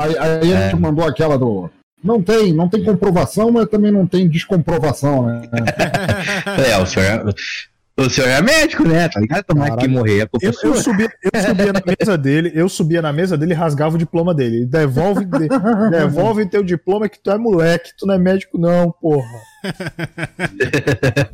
[0.00, 0.78] Aí, aí a gente é.
[0.78, 1.70] mandou aquela do.
[2.02, 5.42] Não tem, não tem comprovação, mas também não tem descomprovação, né?
[6.72, 7.34] é, o senhor,
[7.94, 9.06] o senhor é médico, né?
[9.10, 9.44] Tá ligado?
[9.44, 10.22] Tomar que morrer.
[10.40, 13.96] Eu, eu, subia, eu subia na mesa dele, eu subia na mesa dele e rasgava
[13.96, 14.64] o diploma dele.
[14.64, 15.48] Devolve, de,
[15.90, 19.28] devolve teu diploma que tu é moleque, tu não é médico, não, porra.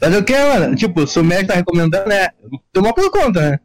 [0.00, 0.74] Mas o que, mano?
[0.74, 2.28] Tipo, se o médico tá recomendando, né?
[2.72, 3.60] Tomar por conta, né?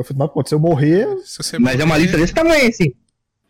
[0.00, 0.48] Eu fui tomar conta.
[0.48, 1.06] Se eu morrer.
[1.24, 1.82] Se Mas morrer...
[1.82, 2.92] é uma lista desse tamanho, assim.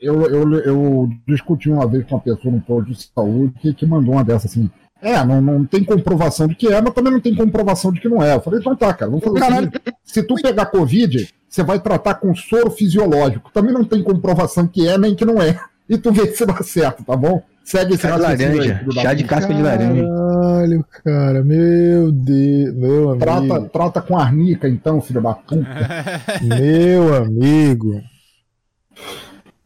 [0.01, 3.87] Eu, eu, eu discuti uma vez com uma pessoa no posto de saúde que, que
[3.87, 4.69] mandou uma dessa assim.
[5.01, 8.09] É, não, não tem comprovação de que é, mas também não tem comprovação de que
[8.09, 8.35] não é.
[8.35, 9.73] Eu falei, então tá, cara, vamos fazer Caralho.
[10.03, 13.51] Se tu pegar Covid, você vai tratar com soro fisiológico.
[13.53, 15.59] Também não tem comprovação que é nem que não é.
[15.89, 17.43] E tu vê se dá certo, tá bom?
[17.65, 18.81] Segue esse chá de laranja.
[18.87, 20.03] Aí, chá de casca de laranja.
[20.03, 23.25] Caralho, cara, meu Deus, meu amigo.
[23.25, 25.67] Trata, trata com arnica, então, filho da puta.
[26.43, 28.03] meu amigo.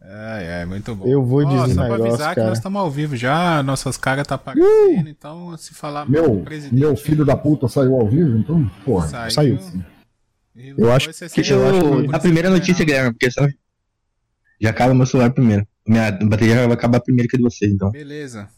[0.02, 1.06] É, é, muito bom.
[1.06, 2.34] Eu vou oh, dizer só pra avisar cara.
[2.34, 5.08] que nós estamos ao vivo já, nossas caras tá aparecendo, uh!
[5.08, 9.30] então se falar meu, meu filho da puta saiu ao vivo, então, porra, saiu.
[9.30, 9.58] saiu.
[10.56, 13.48] Eu acho que eu, a primeira notícia, Guilherme, porque senão
[14.60, 15.66] já acaba meu celular primeiro.
[15.86, 17.90] Minha bateria vai acabar primeiro que a de vocês, então.
[17.90, 18.48] Beleza.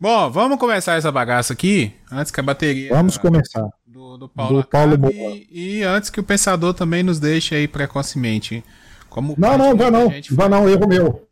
[0.00, 2.88] Bom, vamos começar essa bagaça aqui, antes que a bateria...
[2.90, 3.68] Vamos começar.
[3.86, 7.68] Do, do Paulo, do Paulo e, e antes que o pensador também nos deixe aí
[7.68, 8.64] precocemente
[9.12, 10.10] como não, não, vai não.
[10.30, 11.28] Vai não, erro meu.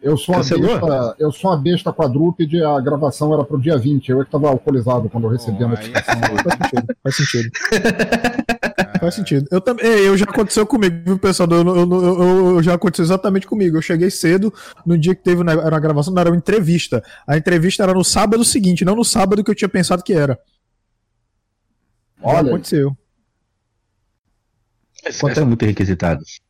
[0.00, 4.08] Eu sou, uma besta, eu sou uma besta quadrúpede, a gravação era pro dia 20.
[4.08, 6.14] Eu é que tava alcoolizado quando eu recebi oh, a notificação.
[6.14, 6.96] Faz sentido.
[7.02, 7.50] Faz sentido.
[9.08, 9.48] Faz sentido.
[9.50, 9.86] Eu também.
[9.86, 11.48] Eu já aconteceu comigo, viu, pessoal?
[11.50, 13.78] Eu, eu, eu, eu, já aconteceu exatamente comigo.
[13.78, 14.52] Eu cheguei cedo
[14.84, 17.02] no dia que teve era uma gravação, não era uma entrevista.
[17.26, 20.38] A entrevista era no sábado seguinte, não no sábado que eu tinha pensado que era.
[22.20, 22.42] Olha.
[22.42, 22.96] Já aconteceu.
[25.20, 26.40] Quanto é muito requisitados?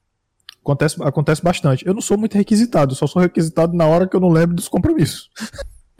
[0.60, 1.86] Acontece, acontece bastante.
[1.86, 4.68] Eu não sou muito requisitado, só sou requisitado na hora que eu não lembro dos
[4.68, 5.30] compromissos.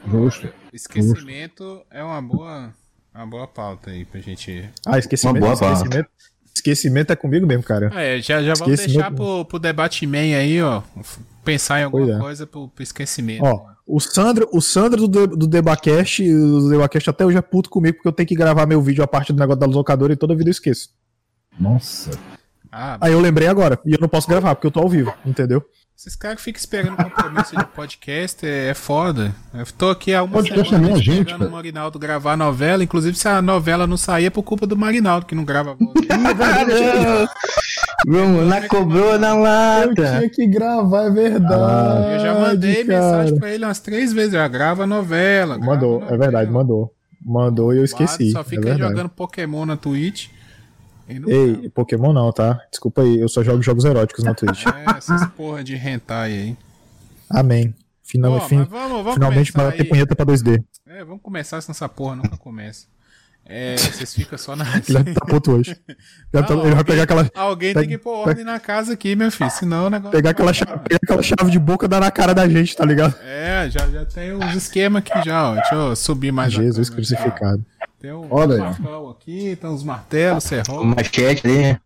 [0.05, 0.49] Justo.
[0.73, 1.87] Esquecimento Justo.
[1.89, 2.73] é uma boa,
[3.15, 4.69] uma boa pauta aí pra gente.
[4.85, 5.37] Ah, esquecimento.
[5.37, 6.09] Uma boa esquecimento,
[6.71, 7.91] esquecimento é comigo mesmo, cara.
[7.95, 10.81] É, já, já vamos deixar pro, pro debate man aí, ó.
[11.43, 12.19] Pensar em alguma é.
[12.19, 13.43] coisa pro, pro esquecimento.
[13.43, 17.95] Ó, o Sandro, o Sandro do, do Debacast, do Debacast até hoje é puto comigo
[17.97, 20.35] porque eu tenho que gravar meu vídeo a parte do negócio da locadora e toda
[20.35, 20.89] vida eu esqueço.
[21.59, 22.11] Nossa.
[22.71, 23.79] Ah, Aí eu lembrei agora.
[23.85, 25.65] E eu não posso gravar, porque eu tô ao vivo, entendeu?
[25.99, 29.35] Esses caras que ficam esperando compromisso de podcast é, é foda.
[29.53, 32.81] Eu tô aqui há uma podcast semana é gente, esperando o Marinaldo gravar a novela.
[32.81, 35.73] Inclusive, se a novela não sair é por culpa do Marinaldo, que não grava a
[35.73, 35.93] voz.
[38.07, 39.89] Vamos lá, cobrou na lata.
[39.89, 42.13] Eu tinha que gravar, é verdade.
[42.13, 42.97] eu já mandei cara.
[42.97, 44.31] mensagem pra ele umas três vezes.
[44.31, 45.57] Já grava a novela.
[45.57, 46.15] Mandou, a novela.
[46.15, 46.93] é verdade, mandou.
[47.21, 48.31] Mandou e eu esqueci.
[48.31, 50.29] Só fica é jogando Pokémon na Twitch.
[51.09, 52.61] Ei, Pokémon não, tá?
[52.69, 54.65] Desculpa aí, eu só jogo jogos eróticos na Twitch.
[54.69, 56.57] É, essas porra de hentai aí.
[57.29, 57.73] Amém.
[58.03, 60.63] Final, Pô, fim, vamos, vamos finalmente vai ter punheta pra 2D.
[60.87, 62.87] É, vamos começar se essa porra nunca começa.
[63.51, 64.63] É, vocês ficam só na.
[64.87, 65.75] Ele tá puto hoje.
[66.31, 67.27] Não, tá, ele vai pegar aquela.
[67.33, 69.49] Alguém tem que pôr ordem na casa aqui, meu filho.
[69.49, 70.11] Senão o negócio.
[70.11, 72.85] Pegar aquela, chave, pegar aquela chave de boca e dar na cara da gente, tá
[72.85, 73.15] ligado?
[73.23, 75.55] É, já, já tem os esquemas aqui já, ó.
[75.55, 77.65] Deixa eu subir mais Jesus crucificado.
[77.99, 79.11] Tem um Olha aí.
[79.11, 80.83] aqui, tem uns martelos, serrão.
[80.85, 81.57] Machete ali.
[81.63, 81.79] É,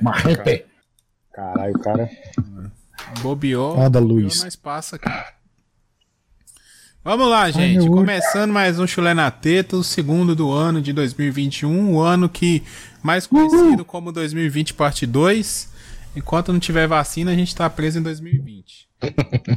[0.00, 0.64] Marrete.
[1.32, 2.10] Caralho, cara.
[3.20, 3.76] Bobeou.
[3.76, 4.42] Nada, Luiz.
[4.42, 5.10] Mas passa aqui.
[7.02, 7.80] Vamos lá, gente.
[7.82, 11.92] Ai, Começando mais um Chulé na Teta, o segundo do ano de 2021.
[11.92, 12.62] O ano que
[13.02, 13.84] mais conhecido Uhul.
[13.84, 15.74] como 2020 parte 2.
[16.16, 18.88] Enquanto não tiver vacina, a gente tá preso em 2020.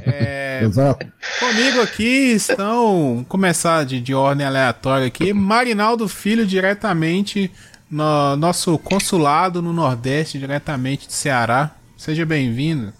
[0.05, 1.05] É, Exato.
[1.39, 7.51] Comigo aqui estão, começar de, de ordem aleatória aqui, Marinaldo Filho, diretamente
[7.89, 11.71] no nosso consulado no Nordeste, diretamente de Ceará.
[11.95, 12.93] Seja bem-vindo.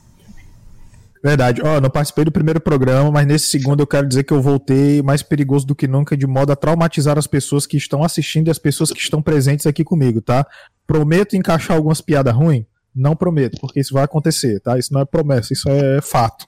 [1.24, 1.62] Verdade.
[1.62, 4.42] Ó, oh, não participei do primeiro programa, mas nesse segundo eu quero dizer que eu
[4.42, 8.48] voltei mais perigoso do que nunca, de modo a traumatizar as pessoas que estão assistindo
[8.48, 10.46] e as pessoas que estão presentes aqui comigo, tá?
[10.86, 12.66] Prometo encaixar algumas piadas ruins?
[12.98, 14.78] Não prometo, porque isso vai acontecer, tá?
[14.78, 16.48] Isso não é promessa, isso é fato,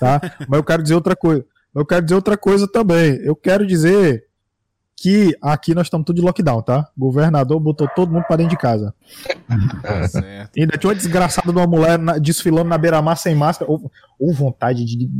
[0.00, 0.20] tá?
[0.48, 1.44] mas eu quero dizer outra coisa.
[1.74, 3.16] Eu quero dizer outra coisa também.
[3.22, 4.24] Eu quero dizer
[4.96, 6.88] que aqui nós estamos tudo de lockdown, tá?
[6.96, 8.94] O governador botou todo mundo para dentro de casa.
[9.82, 10.58] Tá certo.
[10.58, 13.70] Ainda tinha uma desgraçada de uma mulher na, desfilando na beira-mar sem máscara.
[13.70, 15.10] Ou, ou, vontade de.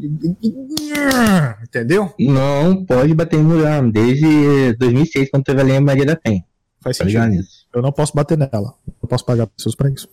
[1.63, 2.15] Entendeu?
[2.19, 3.83] Não pode bater em mulher.
[3.91, 6.43] Desde 2006, quando teve a Lei Maria da Penha.
[6.81, 7.45] Faz tá sentido.
[7.75, 8.75] Eu não posso bater nela.
[9.03, 10.09] Eu posso pagar pessoas para isso.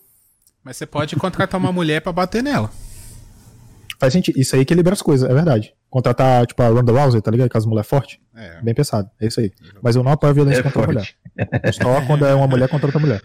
[0.63, 2.69] Mas você pode contratar uma mulher para bater nela.
[3.99, 4.39] Faz sentido.
[4.39, 5.73] Isso aí equilibra as coisas, é verdade.
[5.89, 7.49] Contratar, tipo, a Ronda Rousey, tá ligado?
[7.49, 8.19] Caso mulher forte.
[8.35, 8.61] É.
[8.61, 9.09] Bem pensado.
[9.19, 9.51] É isso aí.
[9.81, 11.15] Mas eu não apoio a violência é contra forte.
[11.37, 11.73] a mulher.
[11.73, 13.21] Só quando é uma mulher contra outra mulher.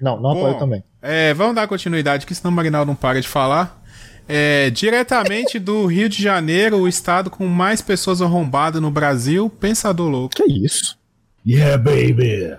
[0.00, 0.84] Não, não Bom, apoio também.
[1.02, 3.82] É, vamos dar continuidade, que senão o Marinaldo não para de falar.
[4.28, 10.08] É, diretamente do Rio de Janeiro, o estado com mais pessoas arrombadas no Brasil, Pensador
[10.08, 10.34] Louco.
[10.34, 10.98] Que isso?
[11.46, 12.56] Yeah, baby!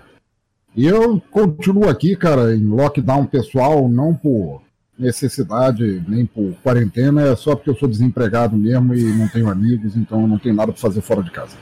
[0.78, 4.62] E eu continuo aqui, cara, em lockdown pessoal, não por
[4.96, 9.96] necessidade, nem por quarentena, é só porque eu sou desempregado mesmo e não tenho amigos,
[9.96, 11.56] então não tenho nada para fazer fora de casa.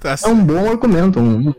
[0.00, 1.20] Tá é um bom argumento.
[1.20, 1.54] Um...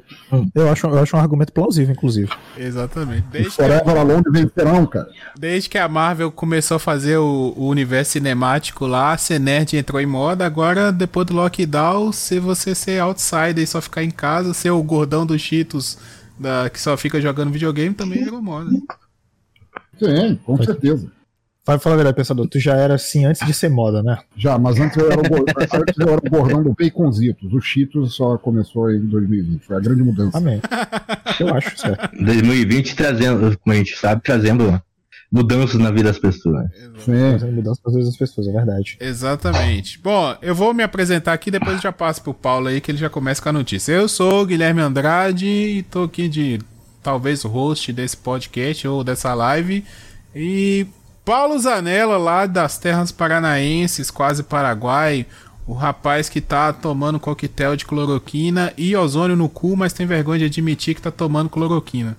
[0.53, 2.30] Eu, acho, eu acho um argumento plausível, inclusive.
[2.57, 3.27] Exatamente.
[3.31, 3.97] Desde Forever que...
[3.97, 5.07] Alone vencerão, cara.
[5.39, 10.01] Desde que a Marvel começou a fazer o, o universo cinemático lá, ser nerd entrou
[10.01, 14.54] em moda, agora, depois do lockdown, se você ser outsider e só ficar em casa,
[14.54, 15.97] ser o gordão dos Cheetos
[16.42, 18.70] da, que só fica jogando videogame, também virou moda.
[19.98, 21.12] Sim, com certeza.
[21.64, 24.18] Vai falar a verdade, pensador, tu já era assim antes de ser moda, né?
[24.36, 25.46] Já, mas antes eu era o,
[25.80, 27.54] antes eu era o bordão do Baconzitos.
[27.54, 29.64] O Cheetos só começou em 2020.
[29.64, 30.40] Foi a grande mudança.
[30.40, 30.60] Amém.
[31.40, 32.18] Eu acho, certo.
[32.18, 34.82] 2020 trazendo, como a gente sabe, trazendo
[35.31, 36.66] mudanças na vida das pessoas.
[37.00, 37.13] Sim.
[37.13, 38.98] Trazendo mudanças na vida das pessoas, é verdade.
[39.00, 40.00] Exatamente.
[40.00, 43.10] Bom, eu vou me apresentar aqui, depois já passo pro Paulo aí, que ele já
[43.10, 43.94] começa com a notícia.
[43.94, 46.60] Eu sou o Guilherme Andrade e tô aqui de
[47.01, 49.86] talvez o host desse podcast ou dessa live.
[50.36, 50.86] E
[51.24, 55.25] Paulo Zanella, lá das terras paranaenses, quase Paraguai,
[55.66, 60.39] o rapaz que tá tomando coquetel de cloroquina e ozônio no cu, mas tem vergonha
[60.39, 62.18] de admitir que tá tomando cloroquina.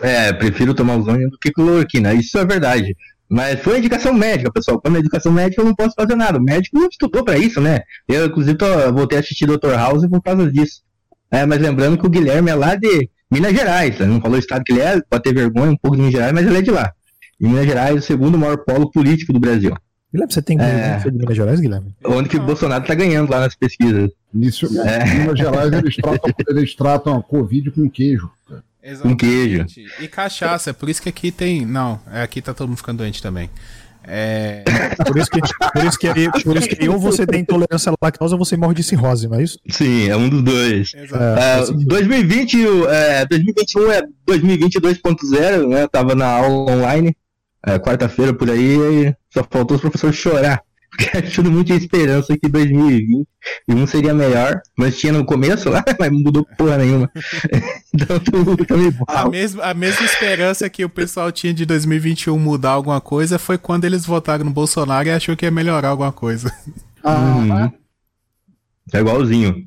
[0.00, 2.96] É, prefiro tomar ozônio do que cloroquina, isso é verdade.
[3.28, 4.80] Mas foi indicação médica, pessoal.
[4.80, 6.38] Quando é indicação médica, eu não posso fazer nada.
[6.38, 7.82] O médico não estudou para isso, né?
[8.08, 9.74] Eu, inclusive, tô, voltei a assistir Dr.
[9.76, 10.82] House por causa disso.
[11.30, 13.96] É, mas lembrando que o Guilherme é lá de Minas Gerais.
[14.00, 14.06] Né?
[14.06, 16.32] Não falou o estado que ele é, pode ter vergonha um pouco de Minas Gerais,
[16.32, 16.92] mas ele é de lá.
[17.40, 19.76] E Minas Gerais é o segundo maior polo político do Brasil.
[20.12, 20.98] Guilherme, você tem é...
[20.98, 21.94] de Minas Gerais, Guilherme?
[22.04, 24.10] Onde que o Bolsonaro tá ganhando lá nas pesquisas.
[24.34, 25.04] Isso, é.
[25.04, 28.28] Minas Gerais eles tratam, eles tratam a Covid com queijo.
[28.82, 29.24] Exatamente.
[29.24, 29.66] Com queijo.
[30.00, 31.66] E cachaça, por isso que aqui tem.
[31.66, 33.50] Não, aqui tá todo mundo ficando doente também.
[34.02, 34.64] É...
[35.06, 38.32] Por isso que, por isso que, por isso que ou você tem intolerância à lactose
[38.34, 39.58] ou você morre de cirrose, não é isso?
[39.68, 40.92] Sim, é um dos dois.
[40.94, 42.56] É, 2020,
[42.88, 45.86] é, 2021 é 2020 2.0, né?
[45.86, 47.16] tava na aula online,
[47.66, 50.62] é, quarta-feira por aí, só faltou os professores chorar.
[51.26, 56.46] Achando muito esperança que 2021 seria melhor, mas tinha no começo lá, mas não mudou
[56.56, 57.10] porra nenhuma.
[57.94, 62.38] então tudo tá meio a mesma, a mesma esperança que o pessoal tinha de 2021
[62.38, 66.12] mudar alguma coisa foi quando eles votaram no Bolsonaro e achou que ia melhorar alguma
[66.12, 66.52] coisa.
[67.02, 67.72] Ah, uhum.
[68.92, 69.66] É igualzinho.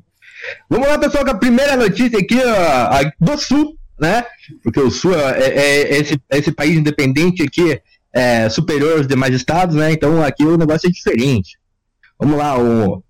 [0.68, 4.24] Vamos lá, pessoal, com a primeira notícia aqui ó, do Sul, né?
[4.62, 7.80] Porque o Sul é, é, é esse, é esse país independente aqui
[8.14, 9.92] é, superior aos demais estados, né?
[9.92, 11.58] Então aqui o negócio é diferente.
[12.18, 13.02] Vamos lá, o...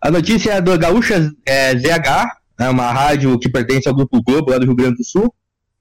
[0.00, 2.28] a notícia é do Gaúcha é, ZH,
[2.60, 5.34] é uma rádio que pertence ao Grupo Globo, lá do Rio Grande do Sul.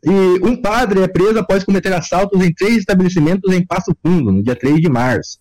[0.04, 0.10] E
[0.46, 4.56] um padre é preso após cometer assaltos em três estabelecimentos em Passo Fundo, no dia
[4.56, 5.40] 3 de março.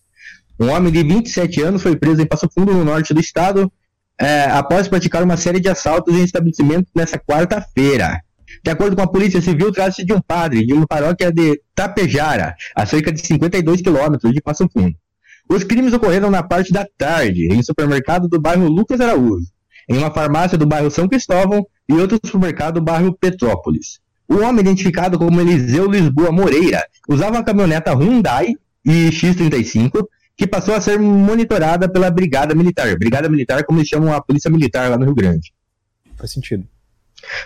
[0.58, 3.70] Um homem de 27 anos foi preso em Passo Fundo, no norte do estado,
[4.18, 8.20] é, após praticar uma série de assaltos em estabelecimentos nessa quarta-feira.
[8.62, 12.54] De acordo com a Polícia Civil, trata-se de um padre de uma paróquia de Tapejara,
[12.74, 14.96] a cerca de 52 quilômetros de Passo Fundo.
[15.48, 19.46] Os crimes ocorreram na parte da tarde, em um supermercado do bairro Lucas Araújo,
[19.88, 24.00] em uma farmácia do bairro São Cristóvão e outro supermercado do bairro Petrópolis.
[24.26, 28.54] O homem, identificado como Eliseu Lisboa Moreira, usava uma caminhoneta Hyundai
[28.84, 30.06] e X35,
[30.36, 32.96] que passou a ser monitorada pela Brigada Militar.
[32.98, 35.52] Brigada Militar, como eles chamam a Polícia Militar lá no Rio Grande.
[36.16, 36.66] Faz sentido.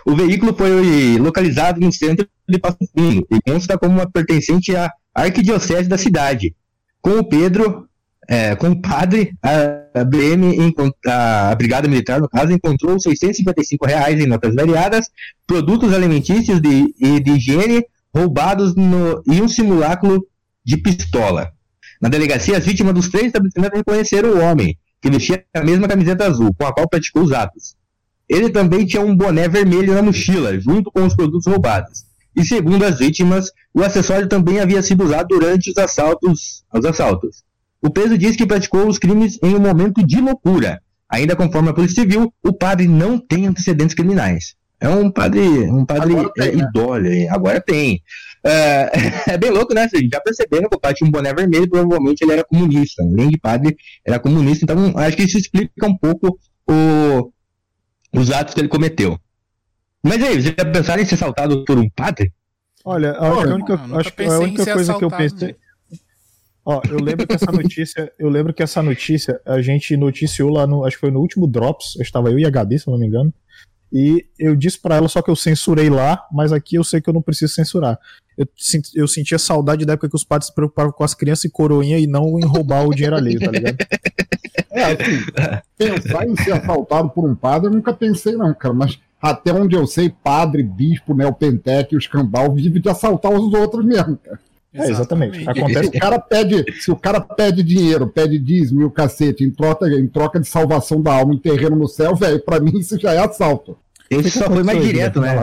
[0.04, 4.90] O veículo foi localizado no centro de Passo Fundo e consta como uma pertencente à
[5.14, 6.54] arquidiocese da cidade.
[7.00, 7.88] Com o Pedro,
[8.28, 10.74] é, com o padre, a BM,
[11.06, 15.06] a Brigada Militar, no caso, encontrou 655 reais em notas variadas,
[15.46, 20.26] produtos alimentícios de, de higiene roubados no, e um simulacro
[20.62, 21.50] de pistola.
[22.00, 26.26] Na delegacia, as vítimas dos três estabelecimentos reconheceram o homem, que vestia a mesma camiseta
[26.26, 27.77] azul, com a qual praticou os atos.
[28.28, 32.04] Ele também tinha um boné vermelho na mochila, junto com os produtos roubados.
[32.36, 36.64] E segundo as vítimas, o acessório também havia sido usado durante os assaltos.
[36.72, 37.42] Os assaltos.
[37.82, 40.80] O preso diz que praticou os crimes em um momento de loucura.
[41.10, 44.54] Ainda conforme a Polícia Civil, o padre não tem antecedentes criminais.
[44.80, 46.62] É um padre, um padre agora tem, é, né?
[46.62, 48.02] idólio, agora tem.
[48.44, 48.90] É,
[49.32, 49.88] é, bem louco, né?
[49.88, 53.02] Vocês já perceberam que o padre tinha um boné vermelho, provavelmente ele era comunista.
[53.02, 54.64] Além de padre, era comunista.
[54.64, 57.32] Então, acho que isso explica um pouco o,
[58.12, 59.18] os atos que ele cometeu.
[60.02, 62.32] Mas aí, você já pensaram em ser assaltado por um padre?
[62.84, 65.56] Olha, a, Pô, única, não, acho que a única coisa que eu pensei.
[66.64, 70.66] Ó, eu lembro que essa notícia, eu lembro que essa notícia a gente noticiou lá
[70.66, 73.06] no, acho que foi no último Drops, estava eu e a Gabi, se não me
[73.06, 73.32] engano.
[73.92, 77.08] E eu disse para ela, só que eu censurei lá, mas aqui eu sei que
[77.08, 77.98] eu não preciso censurar.
[78.36, 78.46] Eu,
[78.94, 81.98] eu sentia saudade da época que os padres se preocupavam com as crianças e coroinha
[81.98, 83.76] e não em roubar o dinheiro alheio, tá ligado?
[84.70, 85.24] É, assim,
[85.76, 89.74] pensar em ser assaltado por um padre, eu nunca pensei, não, cara, mas até onde
[89.74, 94.38] eu sei, padre, bispo, neopentec e os cambal vivem de assaltar os outros mesmo, cara.
[94.72, 95.48] É, exatamente.
[95.48, 95.90] Acontece.
[95.90, 99.50] Se o cara pede, se o cara pede dinheiro, pede dízimo e o cacete em
[99.50, 102.98] troca, em troca de salvação da alma em terreno no céu, velho, pra mim isso
[102.98, 103.78] já é assalto.
[104.10, 105.34] Esse só foi mais direto, né?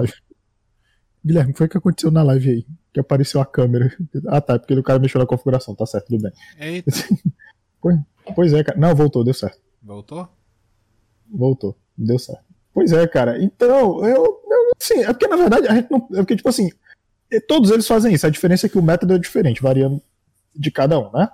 [1.26, 2.66] Guilherme, foi o que aconteceu na live aí?
[2.94, 3.92] Que apareceu a câmera.
[4.28, 6.32] Ah, tá, porque o cara mexeu na configuração, tá certo, tudo bem.
[6.60, 6.92] Eita.
[7.82, 8.00] Pois,
[8.34, 8.78] pois é, cara.
[8.78, 9.60] Não, voltou, deu certo.
[9.82, 10.28] Voltou?
[11.30, 12.44] Voltou, deu certo.
[12.74, 13.42] Pois é, cara.
[13.42, 16.08] Então, eu, eu assim, é porque na verdade a gente não.
[16.14, 16.72] É porque, tipo assim,
[17.48, 18.26] todos eles fazem isso.
[18.28, 20.02] A diferença é que o método é diferente, variando
[20.56, 21.30] de cada um, né?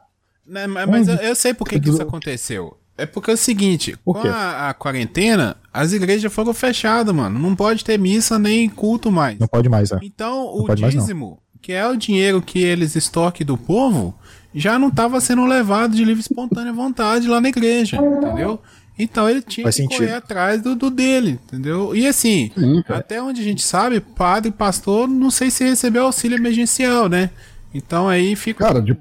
[0.45, 2.77] Não, mas eu, eu, sei por que, que isso aconteceu.
[2.97, 7.39] É porque é o seguinte, com a, a, quarentena, as igrejas foram fechadas, mano.
[7.39, 9.39] Não pode ter missa nem culto mais.
[9.39, 9.99] Não pode mais, é.
[10.03, 14.13] Então, não o dízimo, que é o dinheiro que eles estoquem do povo,
[14.53, 18.59] já não estava sendo levado de livre espontânea vontade lá na igreja, entendeu?
[18.97, 19.99] Então ele tinha Faz que sentido.
[19.99, 21.95] correr atrás do, do, dele, entendeu?
[21.95, 26.37] E assim, Sim, até onde a gente sabe, padre, pastor, não sei se recebeu auxílio
[26.37, 27.31] emergencial, né?
[27.73, 28.65] Então aí fica.
[28.65, 28.95] Cara, de,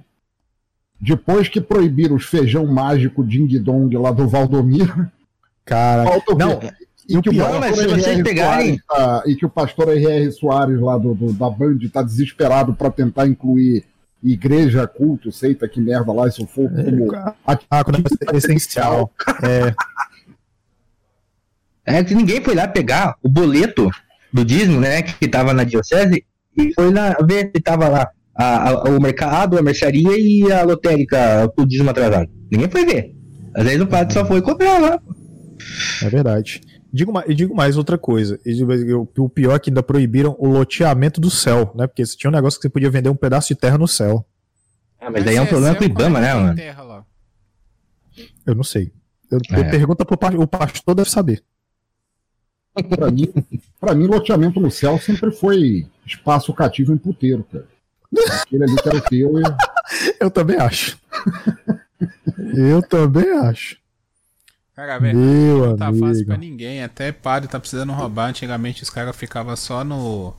[1.00, 5.11] depois que proibiram os feijão mágico Ding Dong lá do Valdomiro.
[5.64, 6.04] Cara,
[6.37, 6.61] não.
[7.09, 8.80] E que, o pior, se vocês pegarem.
[8.88, 10.30] tá, e que o pastor R.R.
[10.30, 13.85] Soares lá do, do, da Band tá desesperado para tentar incluir
[14.23, 17.09] igreja, culto, seita, que merda lá, se for como.
[17.47, 17.99] Ah, quando
[18.33, 19.12] é essencial.
[19.43, 19.75] É.
[21.85, 23.91] É que ninguém foi lá pegar o boleto
[24.33, 26.25] do dízimo, né, que tava na diocese,
[26.57, 30.62] e foi lá ver se tava lá a, a, o mercado, a mercearia e a
[30.62, 32.29] lotérica com o dízimo atrasado.
[32.50, 33.15] Ninguém foi ver.
[33.55, 35.00] Às vezes o padre só foi cobrar lá.
[36.03, 36.61] É verdade.
[36.93, 38.41] Digo mais, digo mais outra coisa.
[39.17, 41.87] O pior é que ainda proibiram o loteamento do céu, né?
[41.87, 44.27] Porque tinha um negócio que você podia vender um pedaço de terra no céu.
[45.01, 46.55] Ah, mas daí é um problema com o Ibama, né, mano?
[48.45, 48.93] Eu não sei.
[49.31, 49.61] Eu, é.
[49.61, 51.43] eu pergunta pro pastor, o pastor deve saber.
[52.89, 53.33] Pra mim,
[53.81, 57.67] pra mim, loteamento no céu sempre foi espaço cativo em puteiro, cara.
[58.43, 59.39] Aquele ali que era o teu.
[59.39, 59.43] E...
[60.21, 60.99] Eu também acho.
[62.55, 63.80] eu também acho.
[64.81, 66.07] Cara, velho, não tá amigo.
[66.07, 66.83] fácil pra ninguém.
[66.83, 68.31] Até padre tá precisando roubar.
[68.31, 70.33] Antigamente os caras ficavam só no,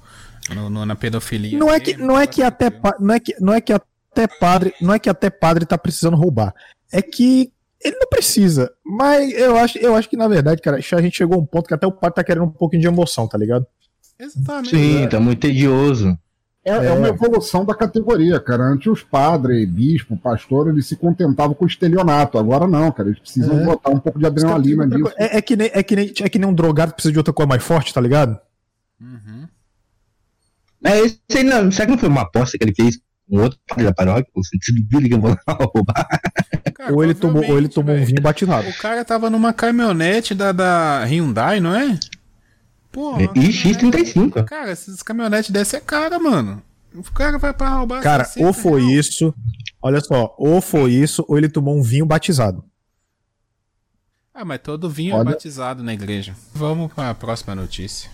[0.49, 1.59] no, no, na pedofilia.
[1.59, 4.73] Não é que, não é que até não é que, não é que até padre,
[4.81, 6.55] não é que até padre tá precisando roubar.
[6.91, 8.71] É que ele não precisa.
[8.83, 11.67] Mas eu acho, eu acho que na verdade, cara, a gente chegou a um ponto
[11.67, 13.67] que até o padre tá querendo um pouquinho de emoção, tá ligado?
[14.17, 14.69] Exatamente.
[14.75, 16.17] Sim, tá muito tedioso.
[16.63, 16.85] É, é.
[16.85, 18.63] é, uma evolução da categoria, cara.
[18.63, 22.37] Antes os padres, bispo, pastor, eles se contentavam com o estelionato.
[22.37, 23.09] Agora não, cara.
[23.09, 23.65] Eles precisam é.
[23.65, 25.11] botar um pouco de adrenalina nisso.
[25.17, 27.17] É, é, que nem, é, que nem, é que nem um drogado que precisa de
[27.17, 28.39] outra coisa mais forte, tá ligado?
[28.99, 29.47] Uhum.
[30.83, 33.59] É, esse aí não, será que não foi uma aposta que ele fez com outro
[33.67, 34.31] padre da paróquia?
[34.35, 35.35] No sentido de que eu vou
[35.73, 36.07] roubar?
[36.75, 38.69] Cara, ou ele tomou, ou ele tomou um vinho batizado.
[38.69, 41.97] O cara tava numa caminhonete da, da Hyundai, não é?
[42.91, 44.43] Pô, e X35.
[44.43, 46.61] Cara, essas caminhonetes dessa é cara, mano.
[46.93, 48.01] O cara vai pra roubar.
[48.03, 49.07] Cara, ou foi reais.
[49.07, 49.33] isso.
[49.81, 52.63] Olha só, ou foi isso, ou ele tomou um vinho batizado.
[54.33, 55.29] Ah, mas todo vinho é olha...
[55.29, 56.35] é batizado na igreja.
[56.53, 58.09] Vamos para a próxima notícia.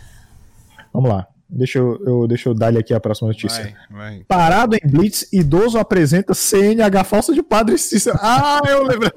[0.94, 1.28] Vamos lá.
[1.50, 3.74] Deixa eu, eu, deixa eu dar-lhe aqui a próxima notícia.
[3.90, 4.26] Vai, vai.
[4.28, 8.18] Parado em Blitz, idoso apresenta CNH falsa de Padre Cícero.
[8.22, 9.10] Ah, eu lembro.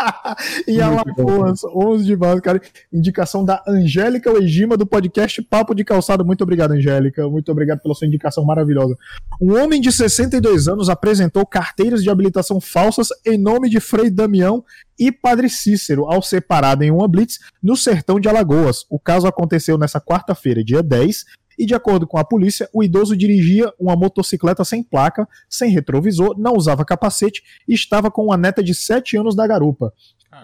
[0.66, 2.60] em Alagoas, 11 de março, cara.
[2.90, 6.24] Indicação da Angélica Oegima do podcast Papo de Calçado.
[6.24, 7.28] Muito obrigado, Angélica.
[7.28, 8.96] Muito obrigado pela sua indicação maravilhosa.
[9.40, 14.64] Um homem de 62 anos apresentou carteiras de habilitação falsas em nome de Frei Damião
[14.98, 18.86] e Padre Cícero ao ser parado em uma blitz no sertão de Alagoas.
[18.88, 21.24] O caso aconteceu nessa quarta-feira, dia 10,
[21.58, 26.38] e, de acordo com a polícia, o idoso dirigia uma motocicleta sem placa, sem retrovisor,
[26.38, 29.92] não usava capacete e estava com uma neta de 7 anos da garupa.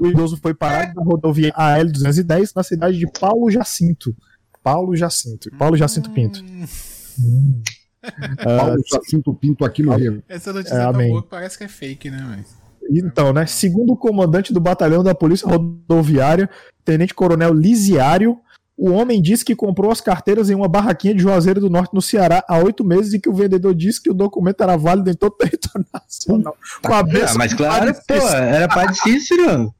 [0.00, 4.16] O idoso foi parado na rodovia AL-210 na cidade de Paulo Jacinto.
[4.62, 5.50] Paulo Jacinto.
[5.59, 6.42] Paulo Jacinto Pinto.
[6.42, 7.62] Hum.
[8.42, 10.23] Paulo Jacinto Pinto aqui no Rio.
[10.28, 12.25] Essa notícia é, tá boa, parece que é fake, né?
[12.25, 12.62] Mas...
[12.90, 13.47] Então, né?
[13.47, 16.49] Segundo o comandante do batalhão da Polícia Rodoviária,
[16.85, 18.38] Tenente Coronel Lisiário,
[18.76, 22.02] o homem disse que comprou as carteiras em uma barraquinha de Juazeiro do Norte, no
[22.02, 25.14] Ceará, há oito meses e que o vendedor disse que o documento era válido em
[25.14, 26.57] todo o território nacional.
[26.83, 29.75] Com a benção ah, mas claro, pô, era Padre Cícero.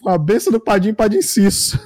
[0.00, 1.82] Com a benção do Padim Padim Cícero.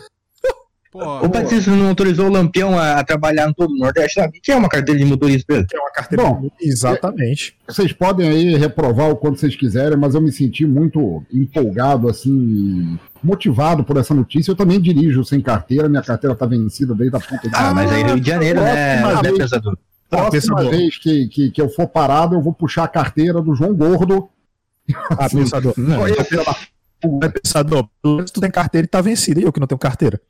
[0.94, 4.40] O Patrício não autorizou o Lampião a, a trabalhar no todo o Nordeste, sabe?
[4.40, 5.66] que é uma carteira de motorista, Pedro?
[5.66, 6.52] Que é uma carteira Bom, de...
[6.60, 7.56] Exatamente.
[7.66, 12.98] Vocês podem aí reprovar o quanto vocês quiserem, mas eu me senti muito empolgado, assim,
[13.22, 14.50] motivado por essa notícia.
[14.50, 17.90] Eu também dirijo sem carteira, minha carteira tá vencida desde a ponta de Ah, mas
[17.90, 19.78] aí Rio de Janeiro, né, né, pensador?
[20.10, 20.70] Próxima pensador.
[20.70, 24.28] vez que, que, que eu for parado, eu vou puxar a carteira do João Gordo.
[25.10, 25.72] Ah, pensador.
[25.78, 29.40] Não, É, pensador, pelo menos tu tem carteira e tá vencido.
[29.40, 30.20] E eu que não tenho carteira.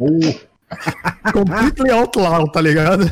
[0.00, 1.32] Porra.
[1.32, 3.10] Completely outlaw, tá ligado?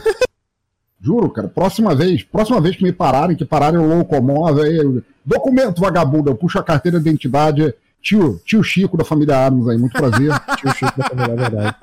[1.00, 1.48] Juro, cara.
[1.48, 6.30] Próxima vez, próxima vez que me pararem, que pararem o locomotive, aí, eu- documento vagabundo,
[6.30, 7.74] eu puxo a carteira de identidade.
[8.00, 10.32] Tio, tio Chico da família Adams aí, muito prazer.
[10.56, 11.76] Tio Chico da família, é verdade.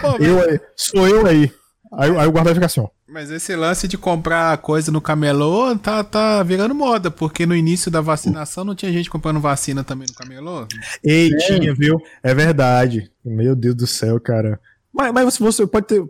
[0.00, 1.50] Pô, Eu aí, sou eu aí.
[1.92, 2.88] Aí, aí o guarda fica assim, ó.
[3.10, 7.90] Mas esse lance de comprar coisa no camelô tá, tá virando moda, porque no início
[7.90, 10.66] da vacinação não tinha gente comprando vacina também no camelô?
[11.02, 12.00] Ei, tinha, viu?
[12.22, 13.10] É verdade.
[13.24, 14.60] Meu Deus do céu, cara.
[14.92, 16.02] Mas, mas se você pode ter.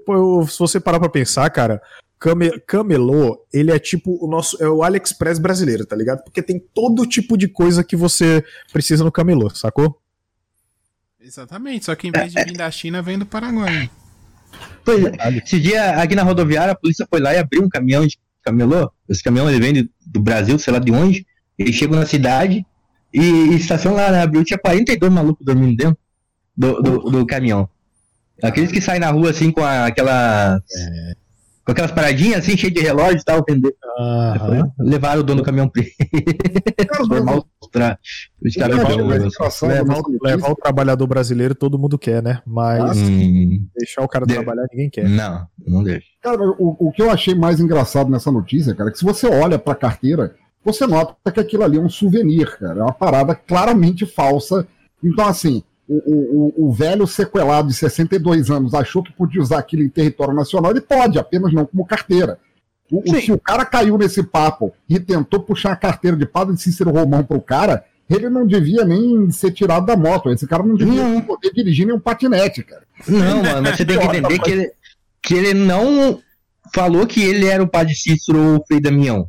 [0.48, 1.82] Se você parar pra pensar, cara,
[2.20, 4.62] came- camelô, ele é tipo o nosso.
[4.62, 6.22] É o AliExpress brasileiro, tá ligado?
[6.24, 10.00] Porque tem todo tipo de coisa que você precisa no camelô, sacou?
[11.20, 13.90] Exatamente, só que em vez de vir da China, vem do Paraguai.
[14.84, 15.12] Pois é,
[15.44, 18.90] esse dia aqui na rodoviária a polícia foi lá e abriu um caminhão de camelô.
[19.08, 21.26] Esse caminhão ele vem do Brasil, sei lá de onde.
[21.58, 22.64] Ele chegou na cidade
[23.12, 24.42] e, e estação lá, né, abriu.
[24.44, 25.98] Tinha 42 malucos dormindo dentro
[26.56, 27.68] do, do, do caminhão.
[28.42, 30.60] Aqueles que saem na rua assim com a- aquelas.
[31.64, 33.74] Com aquelas paradinhas assim, cheias de relógio e tal, vender.
[34.78, 35.90] Levaram o dono do caminhão preso.
[37.06, 37.98] Normal pra
[38.44, 39.06] os caras acho vão-
[39.68, 42.40] Levar, levar o trabalhador brasileiro todo mundo quer, né?
[42.46, 45.08] Mas Hum, deixar o cara De- trabalhar ninguém quer.
[45.08, 46.06] não, não deixa.
[46.22, 49.26] Cara, o, o que eu achei mais engraçado nessa notícia, cara, é que se você
[49.26, 50.34] olha pra carteira,
[50.64, 52.80] você nota que aquilo ali é um souvenir, cara.
[52.80, 54.66] É uma parada claramente falsa.
[55.02, 59.58] Então, assim, o, o, o- o velho sequelado de 62 anos achou que podia usar
[59.58, 62.38] aquilo em território nacional, ele pode, apenas não como carteira.
[62.90, 66.62] O- se o cara caiu nesse papo e tentou puxar a carteira de padre de
[66.62, 70.30] Cícero Romão pro cara, ele não devia nem ser tirado da moto.
[70.30, 71.20] Esse cara não devia Não.
[71.20, 72.82] poder dirigir nem um patinete, cara.
[73.06, 74.72] Não, mano, mas você tem que entender que ele,
[75.22, 76.20] que ele não
[76.74, 79.28] falou que ele era o padre Cícero ou o Frei Damião.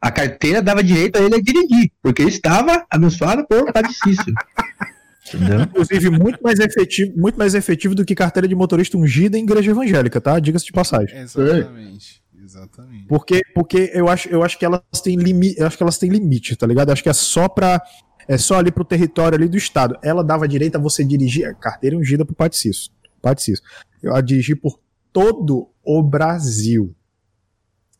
[0.00, 4.32] A carteira dava direito a ele a dirigir, porque ele estava abençoado por padre Cícero.
[5.34, 5.60] Entendeu?
[5.60, 9.70] Inclusive, muito mais efetivo, muito mais efetivo do que carteira de motorista ungida em igreja
[9.70, 10.38] evangélica, tá?
[10.40, 11.16] Diga-se de passagem.
[11.18, 12.19] Exatamente.
[12.50, 13.06] Exatamente.
[13.06, 16.10] Porque, porque eu, acho, eu acho que elas têm limite, eu acho que elas têm
[16.10, 16.88] limite, tá ligado?
[16.88, 17.80] Eu acho que é só para
[18.26, 19.96] é só ali pro território ali do estado.
[20.02, 22.92] Ela dava direito a você dirigir a carteira ungida pro Padre Cício.
[23.22, 23.64] Padre Cício.
[24.02, 24.80] Eu a dirigir por
[25.12, 26.94] todo o Brasil,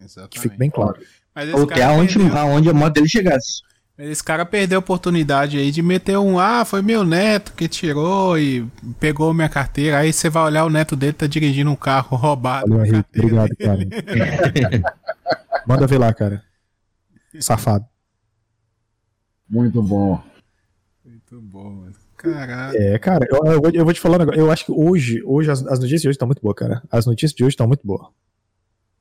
[0.00, 0.30] Exatamente.
[0.30, 1.00] que fique bem claro.
[1.34, 3.62] Mas esse Ou até aonde, aonde a moto dele chegasse.
[4.00, 8.38] Esse cara perdeu a oportunidade aí de meter um, ah, foi meu neto que tirou
[8.38, 8.66] e
[8.98, 9.98] pegou minha carteira.
[9.98, 12.68] Aí você vai olhar o neto dele tá dirigindo um carro roubado.
[12.68, 13.02] Valeu, Henrique.
[13.02, 14.80] carteira Obrigado, dele.
[14.80, 14.94] cara.
[15.66, 16.42] Manda ver lá, cara.
[17.38, 17.84] Safado.
[19.48, 20.22] Muito bom.
[21.04, 21.94] Muito bom, mano.
[22.16, 22.76] Caralho.
[22.78, 24.40] É, cara, eu, eu vou, eu vou te falar um negócio.
[24.40, 26.82] Eu acho que hoje, hoje as, as notícias de hoje estão muito boas, cara.
[26.90, 28.08] As notícias de hoje estão muito boas.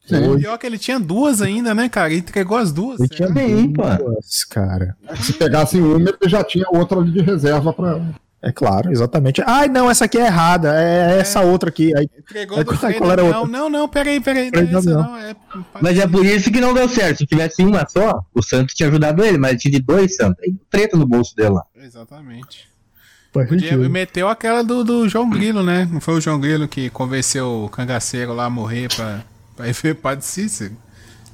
[0.06, 0.38] Sim.
[0.40, 2.10] Pior que ele tinha duas ainda, né, cara?
[2.12, 3.00] Ele entregou as duas.
[3.00, 3.84] Ele tinha bem, pô.
[3.84, 4.96] duas, cara.
[5.22, 8.02] Se pegasse uma, ele já tinha outra ali de reserva para.
[8.42, 9.44] É claro, exatamente.
[9.46, 10.74] Ai, não, essa aqui é errada.
[10.82, 11.94] É essa outra aqui.
[11.96, 13.42] Aí, Entregou Aí do qual- qual era a Damião.
[13.42, 13.58] outra?
[13.60, 14.50] Não, não, peraí, peraí.
[14.50, 15.02] Não é essa, Damião.
[15.04, 15.18] não.
[15.18, 15.36] É...
[15.82, 17.18] Mas é por isso que não deu certo.
[17.18, 20.42] Se tivesse uma só, o Santos tinha ajudado ele, mas ele tinha de dois Santos.
[20.42, 21.64] Aí treta no bolso dele lá.
[21.76, 22.70] Exatamente.
[23.32, 25.88] Podia, meteu aquela do, do João Grilo, né?
[25.92, 29.22] Não foi o João Grilo que convenceu o cangaceiro lá a morrer pra,
[29.68, 30.76] ir ver Padre Cícero?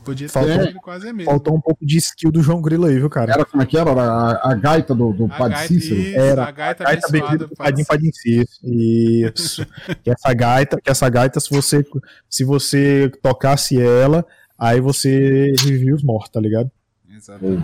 [0.03, 1.31] Podia ter quase a mesma.
[1.31, 3.31] faltou um pouco de skill do João Grilo aí, viu, cara?
[3.33, 3.89] Era como é que era?
[3.91, 5.99] A, a gaita do, do A Padre gaita- Cícero?
[5.99, 8.59] isso, Era a gaita a gaita do Padre Padim Cis.
[8.63, 9.65] Isso.
[10.03, 11.83] que essa gaita, que essa gaita, se você,
[12.29, 14.23] se você tocasse ela,
[14.59, 16.69] aí você revivia os mortos, tá ligado?
[17.09, 17.63] Exatamente.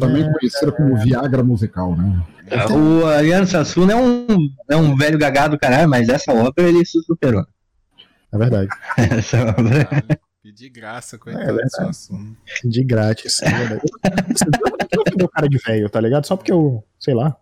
[0.00, 2.22] Também conhecida como Viagra musical, né?
[2.70, 4.26] O Ariano Suassuna é um,
[4.70, 7.44] é um velho gagado, caralho, mas essa obra ele se superou.
[8.32, 8.68] É verdade.
[8.98, 9.84] Essa obra.
[9.84, 12.68] Caralho, De graça, coitado É.
[12.68, 13.40] De grátis.
[13.42, 13.82] É verdade.
[14.28, 16.26] Você o cara de velho, tá ligado?
[16.26, 17.36] Só porque eu, sei lá.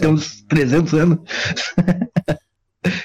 [0.00, 1.18] Tem uns 300 anos.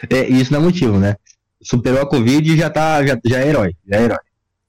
[0.10, 1.16] É, isso não é motivo, né?
[1.62, 3.76] Superou a Covid e já, tá, já, já é herói.
[3.86, 4.20] Já é herói.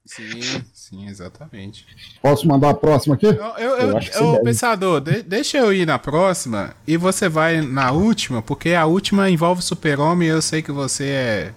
[0.06, 0.40] Sim,
[0.88, 1.86] sim, exatamente.
[2.22, 3.26] Posso mandar a próxima aqui?
[3.26, 3.94] Eu, eu, eu,
[4.32, 4.42] deve.
[4.44, 9.28] pensador, de- deixa eu ir na próxima e você vai na última, porque a última
[9.30, 11.52] envolve o super-homem e eu sei que você é,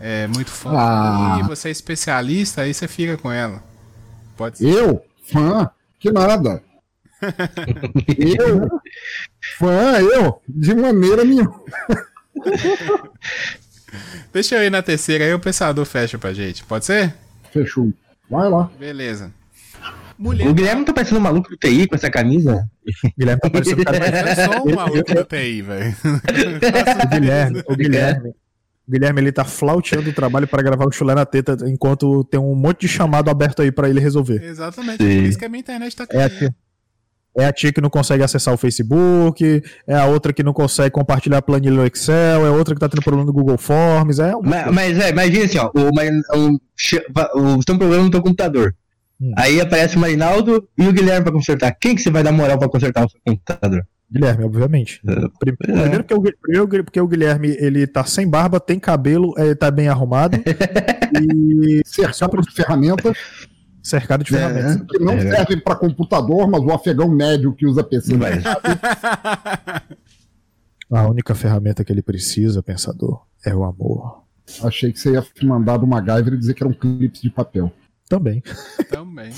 [0.00, 1.38] é muito fã Ah.
[1.40, 3.62] e você é especialista, aí você fica com ela.
[4.36, 4.66] Pode ser.
[4.68, 5.02] Eu?
[5.32, 5.70] Fã?
[5.98, 6.62] Que nada.
[8.16, 8.80] eu?
[9.58, 11.60] fã, eu, de maneira nenhuma.
[14.32, 16.64] Deixa eu ir na terceira aí, o pensador fecha pra gente.
[16.64, 17.12] Pode ser?
[17.52, 17.92] Fechou.
[18.30, 18.70] Vai lá.
[18.78, 19.32] Beleza.
[20.16, 20.46] Mulher...
[20.46, 22.68] O Guilherme tá parecendo um maluco do TI com essa camisa.
[23.04, 23.82] O Guilherme tá parecendo
[24.66, 25.96] um maluco do TI, velho.
[27.04, 28.28] o Guilherme, o Guilherme.
[28.86, 32.40] O Guilherme ele tá flauteando o trabalho para gravar o chulé na teta enquanto tem
[32.40, 34.42] um monte de chamado aberto aí para ele resolver.
[34.42, 35.20] Exatamente, Sim.
[35.20, 36.44] por isso que a minha internet tá caindo.
[36.44, 36.50] É
[37.36, 40.90] é a tia que não consegue acessar o Facebook, é a outra que não consegue
[40.90, 44.32] compartilhar a planilha no Excel, é outra que tá tendo problema no Google Forms, é...
[44.42, 45.90] Mas, mas é, imagina assim, ó, o,
[46.38, 48.74] o, o, o, tem um problema no teu computador.
[49.20, 49.32] Hum.
[49.36, 51.72] Aí aparece o Marinaldo e o Guilherme para consertar.
[51.72, 53.86] Quem que você vai dar moral para consertar o seu computador?
[54.10, 55.00] Guilherme, obviamente.
[55.06, 55.14] É.
[55.38, 59.70] Primeiro, porque o, primeiro porque o Guilherme ele tá sem barba, tem cabelo, ele tá
[59.70, 60.36] bem arrumado.
[61.14, 63.16] e cercado de ferramentas.
[63.82, 64.76] Cercado de ferramentas.
[64.76, 65.20] É, que não é.
[65.20, 68.14] servem para computador, mas o afegão médio que usa PC.
[70.92, 74.24] A única ferramenta que ele precisa, pensador, é o amor.
[74.64, 77.72] Achei que você ia mandar do MacGyver e dizer que era um clipe de papel.
[78.08, 78.42] Também.
[78.90, 79.32] Também.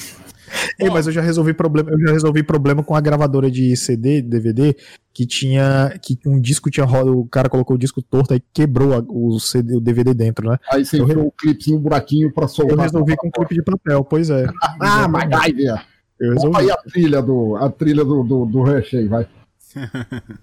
[0.79, 4.23] Ei, mas eu já resolvi problema, eu já resolvi problema com a gravadora de CD,
[4.23, 4.77] DVD,
[5.12, 9.05] que tinha que um disco tinha o cara colocou o disco torto aí quebrou a,
[9.09, 10.59] o CD, o DVD dentro, né?
[10.73, 12.77] Aí você enfiou o clipe no buraquinho para soltar.
[12.77, 14.47] Eu resolvi com um clipe de papel, pois é.
[14.81, 15.85] ah, MacGyver.
[16.21, 16.59] Eu resolvi.
[16.59, 19.27] aí a trilha do a trilha do do, do Rush aí, vai.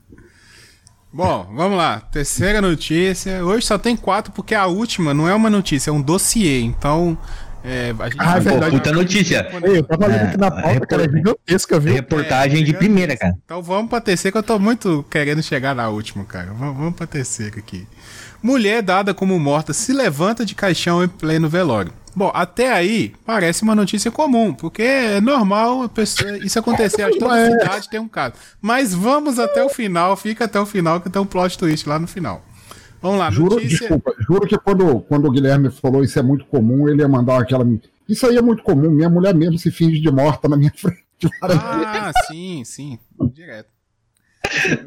[1.11, 1.99] Bom, vamos lá.
[1.99, 3.43] Terceira notícia.
[3.43, 6.61] Hoje só tem quatro, porque a última não é uma notícia, é um dossiê.
[6.61, 7.17] Então,
[7.63, 8.71] é, a gente ah, é verdade.
[8.71, 9.49] Puta notícia.
[9.63, 11.93] eu tava lendo aqui na é, pauta, cara, é gigantesca, viu?
[11.93, 13.33] Reportagem é, de primeira, cara.
[13.43, 16.51] Então vamos pra terceira, que eu tô muito querendo chegar na última, cara.
[16.53, 17.87] Vamos, vamos pra terceira aqui.
[18.41, 21.91] Mulher dada como morta se levanta de caixão em pleno velório.
[22.15, 25.89] Bom, até aí parece uma notícia comum, porque é normal
[26.41, 27.03] isso acontecer.
[27.03, 28.33] Acho que toda cidade tem um caso.
[28.61, 31.99] Mas vamos até o final, fica até o final, que tem um plot twist lá
[31.99, 32.43] no final.
[33.01, 33.79] Vamos lá, juro, notícia...
[33.79, 37.41] Desculpa, juro que quando, quando o Guilherme falou isso é muito comum, ele ia mandar
[37.41, 37.65] aquela.
[38.07, 41.03] Isso aí é muito comum, minha mulher mesmo se finge de morta na minha frente.
[41.41, 42.99] Ah, sim, sim,
[43.33, 43.69] direto.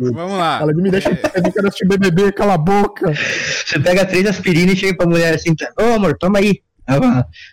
[0.00, 0.60] Vamos lá.
[0.62, 1.12] Ela me deixa é...
[1.12, 3.12] eu quero assistir BBB, cala a boca.
[3.12, 6.62] Você pega três aspirinas e chega pra mulher assim, ô oh, amor, toma aí.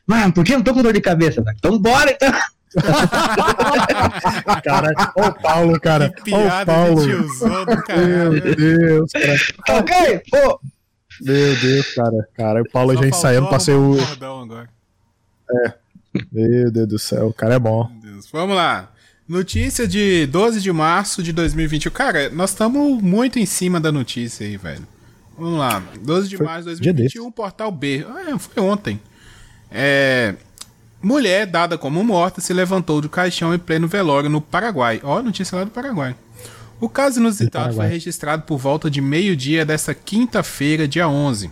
[0.07, 1.43] Mano, por que eu não tô com dor de cabeça?
[1.57, 2.31] Então bora então.
[4.63, 6.09] cara, ô o Paulo, cara.
[6.09, 7.01] Que piada ô, Paulo.
[7.01, 8.31] de tiozão do caralho.
[8.31, 9.37] Meu Deus, cara.
[9.65, 10.59] Tá ok, pô.
[11.21, 12.29] Meu Deus, cara.
[12.35, 13.97] Cara, o Paulo Só já ensaiando pra ser o.
[15.51, 15.73] É.
[16.31, 17.89] Meu Deus do céu, o cara é bom.
[18.31, 18.91] Vamos lá.
[19.27, 21.91] Notícia de 12 de março de 2021.
[21.91, 24.87] Cara, nós estamos muito em cima da notícia aí, velho.
[25.37, 25.83] Vamos lá.
[26.01, 28.05] 12 de foi março de 2021, Portal B.
[28.09, 28.99] Ah, foi ontem.
[29.71, 30.35] É,
[31.01, 34.99] Mulher dada como morta se levantou do caixão em pleno velório no Paraguai.
[35.01, 36.13] Ó, oh, notícia lá do Paraguai.
[36.81, 41.49] O caso inusitado foi registrado por volta de meio-dia desta quinta-feira, dia 11.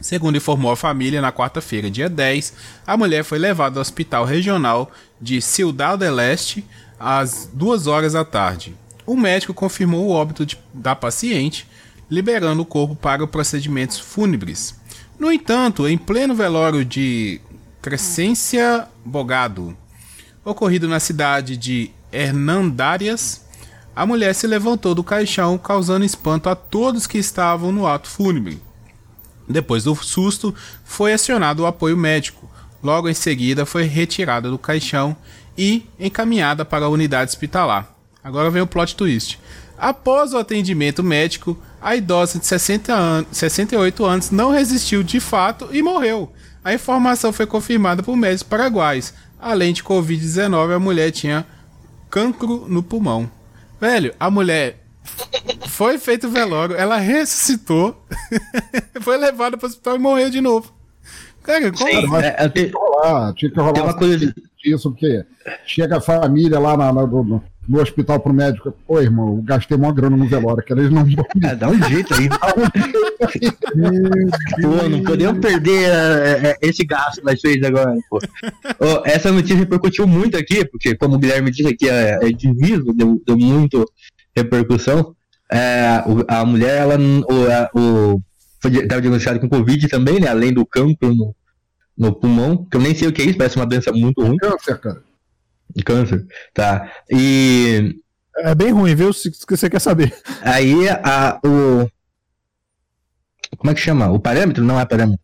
[0.00, 2.52] Segundo informou a família, na quarta-feira, dia 10,
[2.86, 6.64] a mulher foi levada ao hospital regional de Ciudad del Este
[6.98, 8.74] às 2 horas da tarde.
[9.06, 11.66] O médico confirmou o óbito de, da paciente,
[12.10, 14.74] liberando o corpo para procedimentos fúnebres.
[15.18, 17.40] No entanto, em pleno velório de
[17.86, 19.76] Crescência Bogado.
[20.44, 23.46] Ocorrido na cidade de Hernandarias,
[23.94, 28.60] a mulher se levantou do caixão, causando espanto a todos que estavam no ato fúnebre.
[29.48, 30.52] Depois do susto,
[30.84, 32.50] foi acionado o apoio médico.
[32.82, 35.16] Logo em seguida, foi retirada do caixão
[35.56, 37.94] e encaminhada para a unidade hospitalar.
[38.20, 39.38] Agora vem o plot twist.
[39.78, 45.68] Após o atendimento médico, a idosa de 60 an 68 anos não resistiu de fato
[45.70, 46.32] e morreu.
[46.66, 49.14] A informação foi confirmada por médicos paraguaios.
[49.38, 51.46] Além de Covid-19, a mulher tinha
[52.10, 53.30] cancro no pulmão.
[53.80, 54.82] Velho, a mulher
[55.68, 58.04] foi feito velório, ela ressuscitou,
[59.00, 60.74] foi levada para o hospital e morreu de novo.
[61.44, 65.24] Cara, como Sim, é, é, tinha que rolar, tinha que rolar uma coisa disso, porque
[65.64, 69.92] chega a família lá na, na, no, no hospital pro médico, pô, irmão, gastei uma
[69.92, 71.04] grana no velório, que eles não
[71.42, 72.28] é, dá um jeito aí.
[74.62, 78.18] pô, não podemos perder uh, esse gasto nós fez agora, pô.
[78.78, 82.92] Oh, essa notícia repercutiu muito aqui, porque como o Guilherme disse aqui, é, é diviso,
[82.94, 83.84] deu, deu muito
[84.34, 85.14] repercussão.
[85.50, 87.80] É, a mulher, ela, o,
[88.14, 88.22] o,
[88.60, 90.28] foi diagnosticada com Covid também, né?
[90.28, 91.34] Além do cancro no,
[91.96, 94.36] no pulmão, que eu nem sei o que é isso, parece uma doença muito ruim.
[94.36, 95.02] Câncer, cara.
[95.84, 96.24] Câncer,
[96.54, 96.90] tá.
[97.10, 97.94] E.
[98.38, 99.12] É bem ruim, viu?
[99.12, 100.14] Se você quer saber.
[100.42, 101.88] Aí a, o.
[103.56, 104.10] Como é que chama?
[104.10, 104.62] O parâmetro?
[104.64, 105.20] Não é parâmetro.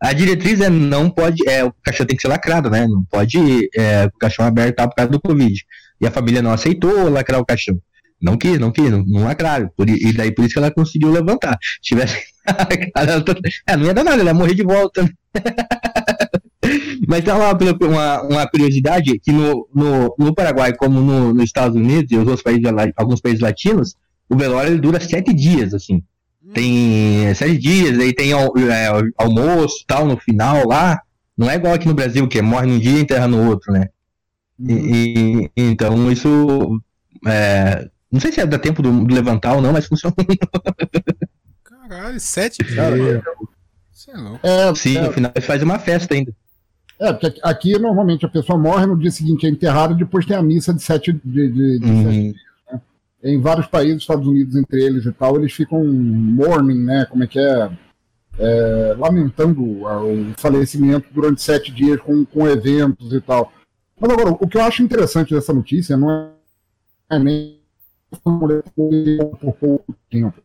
[0.00, 1.46] A diretriz é não pode.
[1.48, 2.86] É, o caixão tem que ser lacrado, né?
[2.86, 5.54] Não pode é, o caixão aberto por causa do Covid.
[6.00, 7.78] E a família não aceitou lacrar o caixão.
[8.20, 9.70] Não quis, não quis, não, não lacraram.
[9.76, 11.58] Por, e daí por isso que ela conseguiu levantar.
[11.60, 12.22] Se tivesse.
[12.94, 13.34] Cara, tá-
[13.68, 15.08] é, não ia dar nada, ela ia morrer de volta.
[17.06, 22.10] Mas lá uma, uma curiosidade que no, no, no Paraguai, como no, nos Estados Unidos
[22.10, 22.64] e os outros países,
[22.96, 23.94] alguns países latinos,
[24.28, 26.02] o velório ele dura sete dias, assim.
[26.52, 31.00] Tem sete dias, aí tem é, almoço tal no final lá.
[31.36, 33.88] Não é igual aqui no Brasil, que morre num dia e enterra no outro, né?
[34.58, 36.80] E, e, então isso.
[37.26, 40.14] É, não sei se é da tempo do, do, levantar ou não, mas funciona.
[41.62, 42.78] Caralho, sete dias.
[44.08, 44.46] É louco.
[44.46, 46.32] É, Sim, é, no final faz uma festa ainda.
[46.98, 50.36] É, porque aqui normalmente a pessoa morre no dia seguinte é enterrada e depois tem
[50.36, 52.02] a missa de sete, de, de, de uhum.
[52.04, 52.36] sete dias.
[52.72, 52.80] Né?
[53.22, 57.06] Em vários países, Estados Unidos entre eles e tal, eles ficam mourning, né?
[57.06, 57.70] Como é que é?
[58.38, 63.52] é lamentando o falecimento durante sete dias com, com eventos e tal.
[64.00, 66.30] Mas agora, o que eu acho interessante dessa notícia não
[67.10, 67.58] é nem
[68.24, 70.40] mulher por pouco tempo.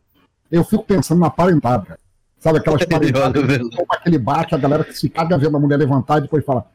[0.50, 1.98] Eu fico pensando na parentada.
[2.42, 6.22] Sabe aquelas como aquele bate, a galera que se caga vendo a mulher levantar e
[6.22, 6.68] depois fala.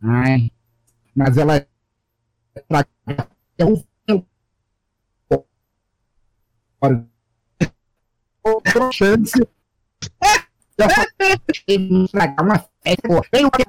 [0.00, 0.52] Ai,
[1.12, 1.66] mas ela é.
[3.58, 3.82] É um.
[8.44, 9.44] Outra chance.
[11.58, 13.22] Estragar uma festa.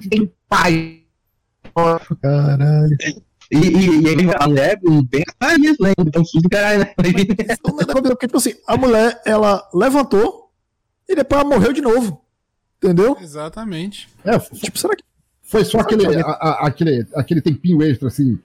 [0.08, 1.04] Tem pai.
[2.22, 2.98] Caralho.
[3.52, 5.24] E, e, e ele, a mulher, bem
[5.60, 5.94] mesmo, né?
[5.98, 6.94] Então, susto do caralho, né?
[6.96, 10.41] Porque, tipo assim, a mulher, ela levantou
[11.12, 12.22] e depois ela morreu de novo.
[12.78, 13.18] Entendeu?
[13.22, 14.10] Exatamente.
[14.26, 15.04] É, tipo, será que.
[15.44, 18.40] Foi só aquele, a, a, aquele, aquele tempinho extra, assim.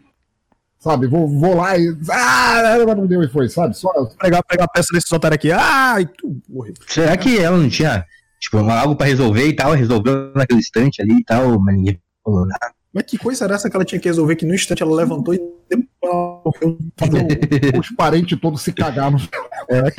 [0.79, 1.07] Sabe?
[1.07, 1.97] Vou, vou lá e.
[2.11, 3.77] Ah, não deu e foi, sabe?
[3.77, 5.51] Só pegar, pegar a peça desse otário aqui.
[5.53, 6.75] Ah, e tu morreu.
[6.87, 8.05] Será que ela não tinha,
[8.39, 9.73] tipo, algo pra resolver e tal?
[9.73, 12.76] Resolveu naquele instante ali e tal, mas ninguém falou nada.
[12.97, 14.37] Mas que coisa era essa que ela tinha que resolver?
[14.37, 15.39] Que no instante ela levantou e
[17.79, 19.19] os parentes todos se cagaram.
[19.69, 19.91] É,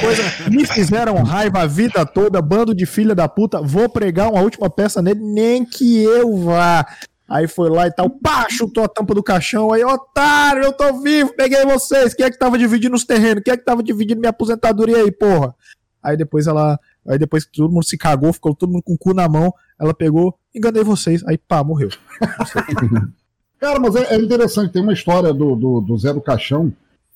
[0.00, 3.60] coisa, me fizeram raiva a vida toda, bando de filha da puta.
[3.60, 6.86] Vou pregar uma última peça nele, nem que eu vá.
[7.28, 9.72] Aí foi lá e tal, pá, chutou a tampa do caixão.
[9.72, 12.14] Aí, otário, eu tô vivo, peguei vocês.
[12.14, 13.42] Quem é que tava dividindo os terrenos?
[13.42, 15.52] Quem é que tava dividindo minha aposentadoria aí, porra?
[16.00, 16.78] Aí depois ela.
[17.08, 19.52] Aí depois que todo mundo se cagou, ficou todo mundo com o cu na mão.
[19.80, 21.90] Ela pegou, enganei vocês, aí pá, morreu.
[23.58, 26.72] Cara, mas é, é, interessante, tem uma história do, do, do Zé do Caixão,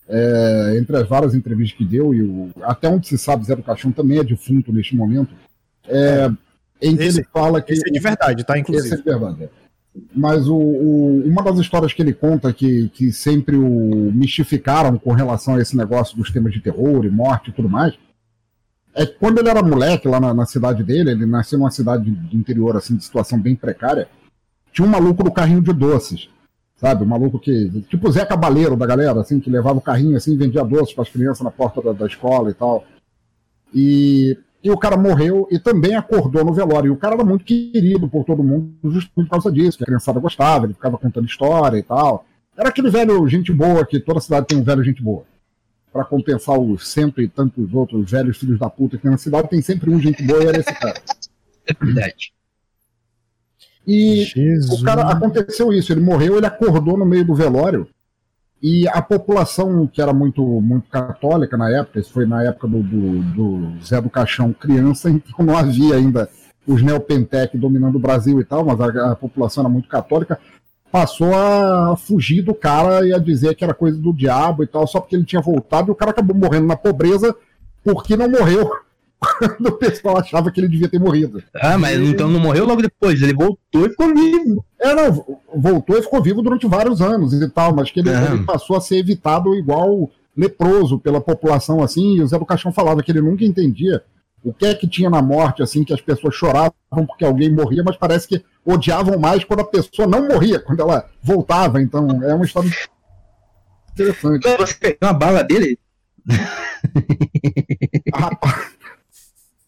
[0.09, 3.63] é, entre as várias entrevistas que deu, e o, até onde se sabe, Zé do
[3.63, 5.35] Caixão também é defunto neste momento,
[5.89, 6.31] é,
[6.81, 7.73] em que esse, ele fala que.
[7.73, 8.59] Esse é de verdade, tá?
[8.59, 8.87] Inclusive.
[8.87, 9.45] Esse é de verdade.
[9.45, 9.49] É.
[10.15, 15.13] Mas o, o, uma das histórias que ele conta que, que sempre o mistificaram com
[15.13, 17.95] relação a esse negócio dos temas de terror e morte e tudo mais,
[18.97, 22.11] é que quando ele era moleque lá na, na, cidade dele, ele nasceu numa cidade
[22.11, 24.09] de interior, assim, de situação bem precária,
[24.73, 26.31] tinha um maluco do carrinho de doces,
[26.77, 27.05] sabe?
[27.05, 30.35] Um maluco que, tipo o Zé Cabaleiro da galera, assim, que levava o carrinho assim
[30.35, 32.85] vendia doces para as crianças na porta da, da, escola e tal.
[33.75, 36.89] E, e o cara morreu e também acordou no velório.
[36.89, 39.87] E o cara era muito querido por todo mundo, justamente por causa disso, que a
[39.87, 42.25] criançada gostava, ele ficava contando história e tal.
[42.57, 45.25] Era aquele velho gente boa, que toda cidade tem um velho gente boa
[45.97, 49.49] para compensar os cento e tantos outros velhos filhos da puta que tem na cidade,
[49.49, 51.01] tem sempre um gente boa e era esse cara.
[51.67, 52.35] É verdade.
[53.87, 54.83] E Jesus.
[54.83, 57.89] o cara aconteceu isso, ele morreu, ele acordou no meio do velório
[58.63, 62.83] e a população que era muito muito católica na época, isso foi na época do,
[62.83, 66.29] do, do Zé do Caixão criança, então não havia ainda
[66.67, 70.39] os neopentec dominando o Brasil e tal, mas a, a população era muito católica
[70.97, 74.87] passou a fugir do cara e a dizer que era coisa do diabo e tal,
[74.87, 77.37] só porque ele tinha voltado e o cara acabou morrendo na pobreza
[77.85, 78.71] porque não morreu
[79.21, 81.43] quando o pessoal achava que ele devia ter morrido.
[81.55, 82.03] Ah, mas e...
[82.03, 84.65] então não morreu logo depois, ele voltou e ficou vivo.
[84.81, 88.33] É, não, voltou e ficou vivo durante vários anos e tal, mas que ele, é.
[88.33, 92.73] ele passou a ser evitado igual leproso pela população assim, e o Zé do Caixão
[92.73, 94.03] falava que ele nunca entendia
[94.47, 96.73] o que é que tinha na morte, assim, que as pessoas choravam
[97.09, 101.05] porque alguém morria, mas parece que odiavam mais quando a pessoa não morria, quando ela
[101.21, 101.83] voltava.
[101.83, 102.71] Então, é uma história
[103.93, 104.47] interessante.
[104.47, 105.77] Você pegou uma bala dele?
[108.15, 108.77] Rapaz.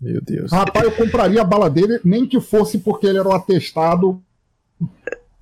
[0.01, 0.53] Meu Deus.
[0.53, 4.23] Rapaz, eu compraria a bala dele, nem que fosse porque ele era um atestado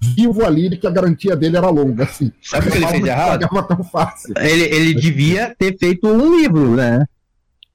[0.01, 2.05] vivo ali e que a garantia dele era longa.
[2.05, 2.33] Assim.
[2.41, 3.47] Sabe o que ele fez errado?
[3.69, 4.33] Tão fácil.
[4.39, 7.07] Ele, ele devia ter feito um livro, né?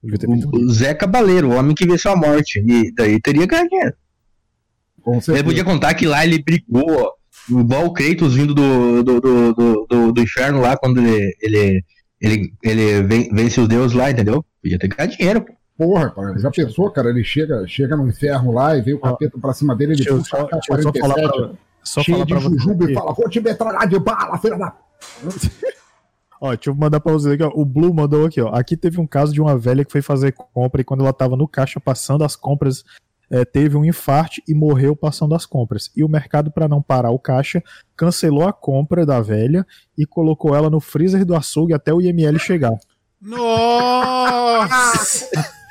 [0.02, 2.58] O, o Zé Cabaleiro, o homem que venceu a morte.
[2.66, 3.94] E daí teria ganho dinheiro.
[5.28, 7.12] Ele podia contar que lá ele brigou,
[7.48, 11.84] igual o Kratos vindo do, do, do, do, do inferno lá, quando ele, ele,
[12.20, 14.44] ele, ele vence os deuses lá, entendeu?
[14.62, 15.52] Podia ter ganhado dinheiro, pô.
[15.76, 17.08] Porra, cara, já pensou, cara?
[17.08, 20.36] Ele chega, chega no inferno lá e vem o capeta pra cima dele, ele puxa
[20.36, 21.50] a K-47, só falar pra,
[21.82, 24.76] só cheio de jujuba e fala, vou te metralhar de bala, filha da...
[26.42, 27.52] Ó, deixa eu mandar pra vocês aqui, ó.
[27.54, 28.48] O Blue mandou aqui, ó.
[28.48, 31.36] Aqui teve um caso de uma velha que foi fazer compra e quando ela tava
[31.36, 32.82] no caixa passando as compras,
[33.30, 35.88] é, teve um infarte e morreu passando as compras.
[35.94, 37.62] E o mercado, para não parar o caixa,
[37.94, 39.64] cancelou a compra da velha
[39.96, 42.76] e colocou ela no freezer do açougue até o IML chegar.
[43.20, 45.30] Nossa!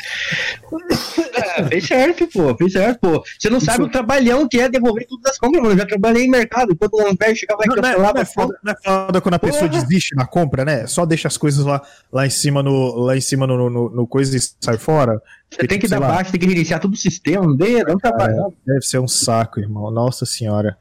[1.33, 3.23] É, fez certo, pô, fez certo, pô.
[3.39, 5.73] Você não sabe o trabalhão que é devolver tudo das compras, mano.
[5.73, 8.25] Eu já trabalhei em mercado, enquanto o velho chegava não, é- eu não falava, é
[8.25, 9.81] foda, não é foda quando a pessoa Porra.
[9.81, 10.87] desiste na compra, né?
[10.87, 11.81] Só deixa as coisas lá,
[12.11, 15.21] lá em cima no lá em cima no, no, no coisa e sai fora.
[15.49, 16.07] Você tem que dar lá.
[16.09, 18.47] baixo, tem que reiniciar todo o sistema, não dê, não trabalhar.
[18.65, 19.91] Deve ser um saco, irmão.
[19.91, 20.77] Nossa senhora.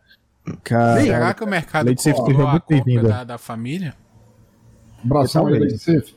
[0.65, 3.09] Cara, Será que o mercado Lady Safe, seja muito bem-vinda.
[3.09, 3.95] da, da família?
[5.05, 5.73] Abração Talvez.
[5.73, 6.15] Recife.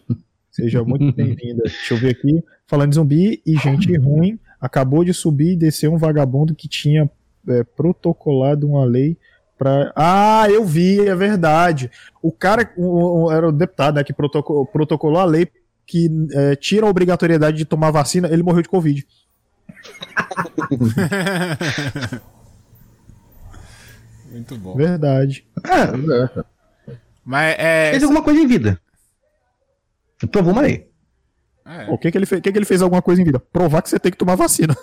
[0.51, 1.63] seja muito bem-vinda.
[1.63, 2.43] Deixa eu ver aqui.
[2.67, 7.09] Falando de zumbi e gente ruim, acabou de subir e descer um vagabundo que tinha
[7.47, 9.17] é, protocolado uma lei
[9.57, 9.91] pra.
[9.95, 11.91] Ah, eu vi, é verdade.
[12.21, 15.47] O cara o- o- era o deputado né, que protoco- protocolou a lei
[15.85, 19.05] que é, tira a obrigatoriedade de tomar vacina, ele morreu de Covid.
[24.31, 24.75] Muito bom.
[24.75, 25.45] Verdade.
[25.57, 26.45] É, cara.
[27.23, 27.91] Mas é.
[27.91, 28.79] fez alguma coisa em vida.
[30.31, 30.89] Provou uma lei.
[31.65, 33.39] É, O que, que, ele fez, o que, que ele fez alguma coisa em vida?
[33.39, 34.75] Provar que você tem que tomar vacina.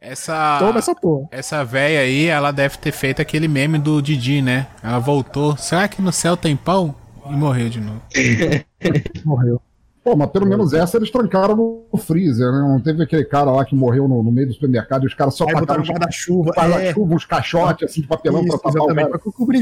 [0.00, 0.58] essa.
[0.58, 1.28] Toma essa porra.
[1.30, 4.66] Essa véia aí, ela deve ter feito aquele meme do Didi, né?
[4.82, 5.56] Ela voltou.
[5.56, 6.94] Será que no céu tem pão?
[7.26, 8.02] E morreu de novo.
[9.24, 9.60] Morreu.
[10.04, 11.54] Pô, mas pelo menos essa eles trancaram
[11.92, 12.58] no freezer, né?
[12.58, 15.34] Não teve aquele cara lá que morreu no, no meio do supermercado e os caras
[15.34, 16.50] só Aí botaram um guarda-chuva.
[16.56, 19.08] É, guarda-chuva, uns caixotes assim de papelão pra isso, tapar o cara.
[19.08, 19.60] Pra cobrir.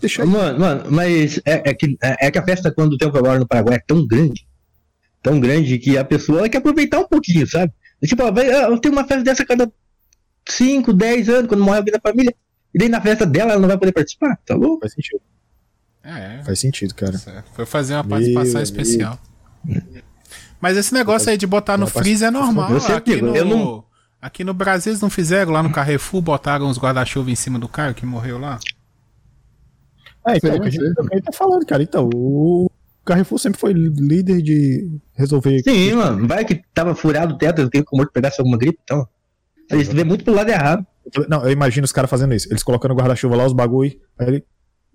[0.00, 0.28] Deixa aí.
[0.28, 3.38] Mano, mano, mas é, é que, é, é que a festa quando tem o agora
[3.38, 4.47] no Paraguai é tão grande,
[5.22, 7.72] tão grande que a pessoa quer aproveitar um pouquinho, sabe?
[8.04, 9.70] Tipo, ó, vai, ah, eu tenho uma festa dessa a cada
[10.48, 12.34] 5, 10 anos, quando morre alguém da família.
[12.74, 14.80] E daí na festa dela ela não vai poder participar, tá louco?
[14.80, 15.20] Faz sentido.
[16.04, 17.18] É, Faz sentido, cara.
[17.18, 17.50] certo.
[17.52, 18.62] foi fazer uma Meu participação amigo.
[18.62, 19.18] especial.
[20.60, 22.70] Mas esse negócio aí de botar no freezer é normal.
[22.72, 23.84] Eu Aqui digo, no, eu não-
[24.20, 27.68] aqui no Brasil eles não fizeram lá no Carrefour, botaram os guarda-chuva em cima do
[27.68, 28.58] cara que morreu lá.
[30.26, 31.82] É, então, o que a gente também tá falando, cara.
[31.82, 32.70] Então, o
[33.08, 35.60] Carrefour sempre foi líder de resolver.
[35.62, 39.06] Sim, mano, vai que tava furado o teto, eu tenho como pegasse alguma gripe, então.
[39.70, 40.86] Eles vê muito pro lado errado.
[41.28, 42.48] Não, eu imagino os caras fazendo isso.
[42.52, 43.92] Eles colocando o guarda-chuva lá, os bagulho.
[44.18, 44.44] Aí ele.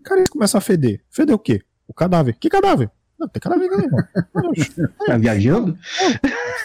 [0.03, 1.01] Cara, eles começam a feder.
[1.09, 1.61] Feder o quê?
[1.87, 2.35] O cadáver.
[2.39, 2.89] Que cadáver?
[3.19, 3.99] Não, tem cadáver não, irmão.
[5.05, 5.77] Tá viajando?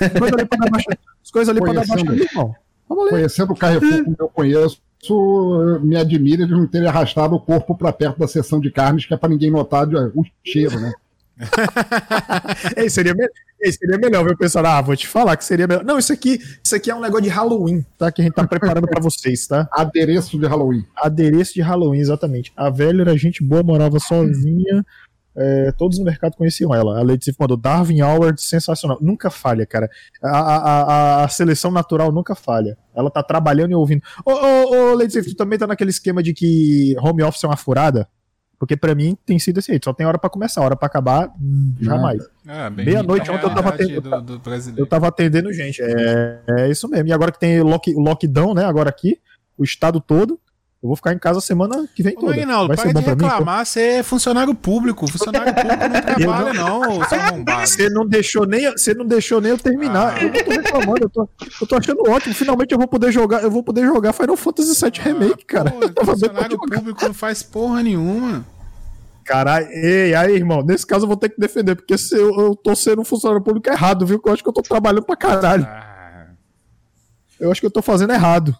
[0.00, 0.98] As coisas ali pra dar baixa.
[1.24, 2.54] As coisas ali pra dar baixa ali, irmão.
[2.88, 3.11] Vamos ler.
[3.11, 4.80] Conhecendo o Carrefour como eu conheço,
[5.82, 9.14] me admira de não terem arrastado o corpo pra perto da seção de carnes, que
[9.14, 10.92] é pra ninguém notar de- o cheiro, né?
[12.77, 13.29] Ei, seria, me...
[13.72, 14.66] Seria melhor, viu, pessoal?
[14.66, 15.85] Ah, vou te falar que seria melhor.
[15.85, 18.11] Não, isso aqui, isso aqui é um negócio de Halloween, tá?
[18.11, 19.68] Que a gente tá preparando pra vocês, tá?
[19.72, 20.85] Adereço de Halloween.
[20.96, 22.53] Adereço de Halloween, exatamente.
[22.57, 24.85] A velha era gente boa, morava sozinha.
[25.37, 27.01] é, todos no mercado conheciam ela.
[27.01, 28.98] A Sif mandou Darwin Howard, sensacional.
[29.01, 29.88] Nunca falha, cara.
[30.22, 32.77] A, a, a, seleção natural nunca falha.
[32.94, 34.03] Ela tá trabalhando e ouvindo.
[34.24, 37.57] Ô, ô, ô Sif, tu também tá naquele esquema de que home office é uma
[37.57, 38.09] furada?
[38.59, 41.75] Porque pra mim tem sido assim, só tem hora pra começar, hora pra acabar, hum,
[41.81, 42.27] jamais.
[42.47, 44.81] Ah, bem Meia-noite a ontem eu tava realidade tendo- do, do.
[44.81, 45.81] Eu tava atendendo gente.
[45.81, 47.07] É, é isso mesmo.
[47.09, 48.64] E agora que tem lock, o lockdown, né?
[48.64, 49.21] Agora aqui,
[49.57, 50.40] o estado todo,
[50.81, 52.35] eu vou ficar em casa a semana que vem Ô, toda.
[52.35, 53.23] Vai para ser bom de pra mim?
[53.25, 55.09] reclamar, você é funcionário público.
[55.11, 57.45] Funcionário público não trabalha, não, seu.
[57.67, 60.14] Você não deixou nem, você não deixou nem eu terminar.
[60.17, 60.23] Ah.
[60.23, 61.29] Eu não tô reclamando, eu tô,
[61.61, 62.35] eu tô achando ótimo.
[62.35, 65.75] Finalmente eu vou poder jogar, eu vou poder jogar Final Fantasy VII Remake, cara.
[65.75, 68.45] Ah, Pô, funcionário público não faz porra nenhuma.
[69.25, 72.57] Caralho, ei, aí, irmão, nesse caso eu vou ter que defender, porque se eu, eu
[72.57, 74.19] tô sendo um funcionário público errado, viu?
[74.23, 75.64] Que eu acho que eu tô trabalhando pra caralho.
[75.69, 76.29] Ah,
[77.41, 78.57] Eu acho que eu tô fazendo errado.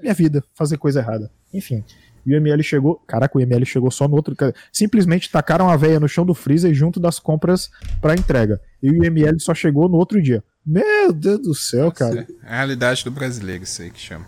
[0.00, 1.30] Minha vida, fazer coisa errada.
[1.52, 1.84] Enfim.
[2.24, 2.96] E o ML chegou.
[3.06, 4.34] Caraca, o ML chegou só no outro.
[4.72, 8.60] Simplesmente tacaram a veia no chão do freezer junto das compras pra entrega.
[8.82, 10.42] E o ML só chegou no outro dia.
[10.64, 12.26] Meu Deus do céu, cara.
[12.42, 14.26] é a realidade do brasileiro, isso aí que chama.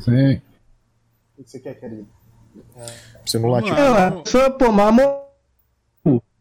[0.00, 0.40] Sim.
[1.36, 2.06] O que você quer, querido?
[3.24, 3.80] Você não Vamos late.
[3.80, 3.98] lá.
[3.98, 5.26] É, a pessoa, pô, mamou.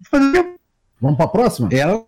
[0.10, 0.56] Fazer.
[1.02, 1.70] Vamos pra próxima?
[1.72, 2.08] Ela não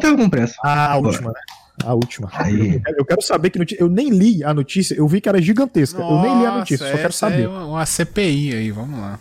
[0.00, 0.56] tava com pressa.
[0.62, 1.40] Ah, a última, né?
[1.84, 2.28] A última.
[2.32, 2.80] Aí.
[2.96, 3.80] Eu quero- saber que notícia.
[3.82, 6.00] Eu nem li a notícia, eu vi que era gigantesca.
[6.00, 7.42] eu nem li a notícia, só Nossa, quero saber.
[7.42, 9.18] É uma, uma CPI aí, vamos lá.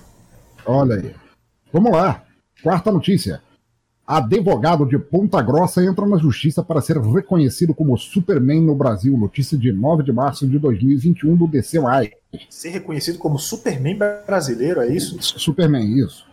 [0.66, 1.16] Olha aí.
[1.72, 2.24] Vamos lá.
[2.64, 3.42] Quarta notícia.
[4.08, 9.18] Advogado de Ponta Grossa entra na justiça para ser reconhecido como Superman no Brasil.
[9.18, 12.12] Notícia de 9 de março de 2021 do DCY.
[12.50, 15.18] Ser reconhecido como Superman brasileiro, é isso?
[15.22, 16.24] Superman, isso.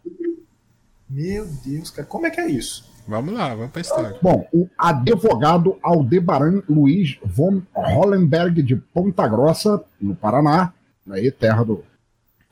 [1.09, 2.85] Meu Deus, cara, como é que é isso?
[3.07, 4.17] Vamos lá, vamos pra história.
[4.23, 10.73] Bom, o advogado Aldebaran Luiz von Hollenberg de Ponta Grossa, no Paraná,
[11.11, 11.83] aí, terra do,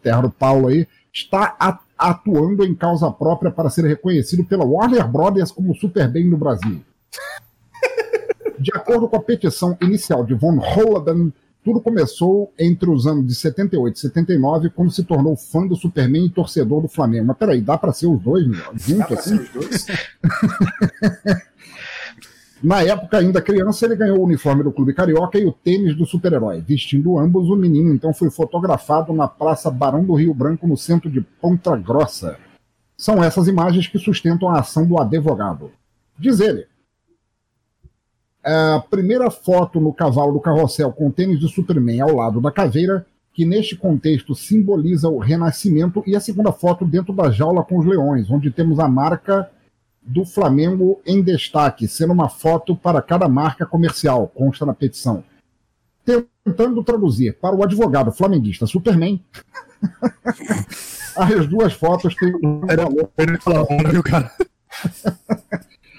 [0.03, 5.07] terra do Paulo aí, está a- atuando em causa própria para ser reconhecido pela Warner
[5.07, 6.83] Brothers como Superman no Brasil.
[8.59, 11.33] De acordo com a petição inicial de Von Holladen,
[11.65, 16.27] tudo começou entre os anos de 78 e 79, quando se tornou fã do Superman
[16.27, 17.27] e torcedor do Flamengo.
[17.27, 18.63] Mas peraí, dá para ser os dois, meu?
[18.75, 19.37] Junto assim?
[19.37, 19.87] Os dois?
[22.63, 26.05] Na época, ainda criança, ele ganhou o uniforme do Clube Carioca e o tênis do
[26.05, 26.61] super-herói.
[26.61, 31.11] Vestindo ambos, o menino então foi fotografado na Praça Barão do Rio Branco, no centro
[31.11, 32.37] de Ponta Grossa.
[32.99, 35.71] São essas imagens que sustentam a ação do advogado.
[36.19, 36.67] Diz ele.
[38.43, 43.07] A primeira foto no cavalo do carrossel com tênis do Superman ao lado da caveira,
[43.35, 47.87] que neste contexto simboliza o renascimento, e a segunda foto dentro da jaula com os
[47.87, 49.51] leões, onde temos a marca
[50.03, 55.23] do Flamengo em destaque, sendo uma foto para cada marca comercial, consta na petição.
[56.05, 59.23] Tentando traduzir para o advogado flamenguista Superman,
[61.17, 63.11] as duas fotos têm um valor.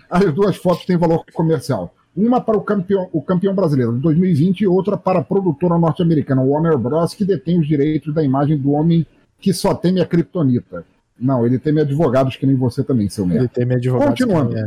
[0.10, 1.96] As duas fotos têm valor comercial.
[2.16, 6.42] Uma para o campeão, o campeão brasileiro de 2020 e outra para a produtora norte-americana
[6.42, 9.06] Warner Bros., que detém os direitos da imagem do homem
[9.40, 10.86] que só teme a criptonita.
[11.20, 13.44] Não, ele teme advogados que nem você também, seu merda.
[13.44, 14.20] Ele teme advogados.
[14.20, 14.58] Continuando.
[14.58, 14.66] É.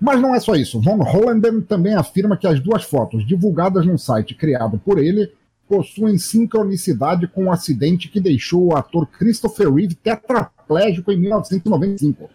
[0.00, 0.80] Mas não é só isso.
[0.80, 5.32] Von Hollenden também afirma que as duas fotos divulgadas num site criado por ele
[5.68, 12.28] possuem sincronicidade com o um acidente que deixou o ator Christopher Reeve tetraplégico em 1995.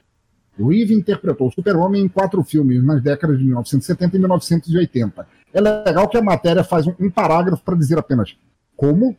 [0.60, 5.28] Reeve interpretou o Super-Homem em quatro filmes nas décadas de 1970 e 1980.
[5.54, 8.36] É legal que a matéria faz um, um parágrafo para dizer apenas
[8.76, 9.16] como?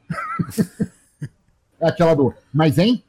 [1.80, 3.02] é aquela do mas hein?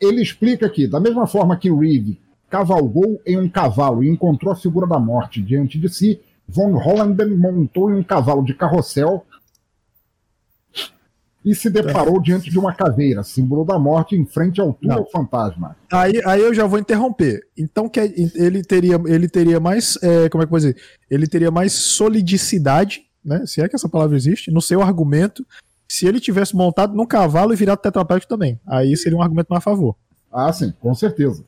[0.00, 4.56] Ele explica que, da mesma forma que Reeve cavalgou em um cavalo e encontrou a
[4.56, 9.26] figura da morte diante de si, Von Hollanden montou em um cavalo de carrossel
[11.46, 15.76] e se deparou diante de uma caveira, símbolo da morte, em frente ao túnel fantasma.
[15.92, 17.40] Aí, aí eu já vou interromper.
[17.56, 18.00] Então que
[18.34, 20.76] ele teria, ele teria mais, é, como é que eu vou dizer?
[21.08, 23.46] Ele teria mais solidicidade, né?
[23.46, 25.46] Se é que essa palavra existe, no seu argumento
[25.88, 28.60] se ele tivesse montado num cavalo e virado tetraplégico também.
[28.66, 29.94] Aí seria um argumento mais a favor.
[30.32, 31.44] Ah, sim, com certeza.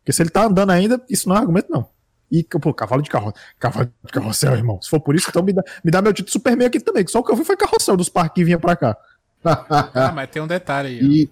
[0.00, 1.88] Porque se ele tá andando ainda, isso não é argumento, não.
[2.30, 4.78] E, pô, cavalo de carro, cavalo de carrossel, irmão.
[4.82, 7.10] Se for por isso, então me dá, me dá meu título Superman aqui também, que
[7.10, 8.98] só o que eu vi foi carrossel dos parques que vinha pra cá.
[9.44, 11.00] Ah, mas tem um detalhe aí.
[11.02, 11.30] E,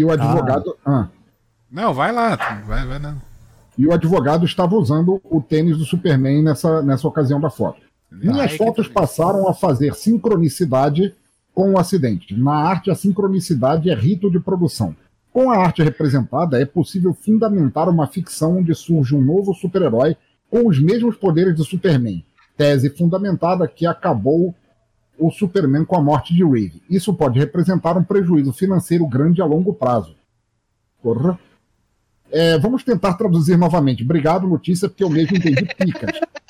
[0.00, 0.76] e o advogado.
[0.84, 1.02] Ah.
[1.02, 1.08] Ah.
[1.70, 2.36] Não, vai lá,
[2.66, 3.20] vai, vai não.
[3.76, 7.80] E o advogado estava usando o tênis do Superman nessa, nessa ocasião da foto.
[8.10, 11.12] Minhas fotos passaram a fazer sincronicidade
[11.52, 12.36] com o acidente.
[12.36, 14.94] Na arte, a sincronicidade é rito de produção.
[15.32, 20.16] Com a arte representada, é possível fundamentar uma ficção onde surge um novo super-herói
[20.48, 22.24] com os mesmos poderes do Superman.
[22.56, 24.54] Tese fundamentada que acabou
[25.18, 26.82] o Superman com a morte de Reeve.
[26.88, 30.14] Isso pode representar um prejuízo financeiro grande a longo prazo.
[31.02, 31.38] Porra.
[32.30, 34.02] É, vamos tentar traduzir novamente.
[34.02, 36.18] Obrigado, notícia, porque eu mesmo entendi picas.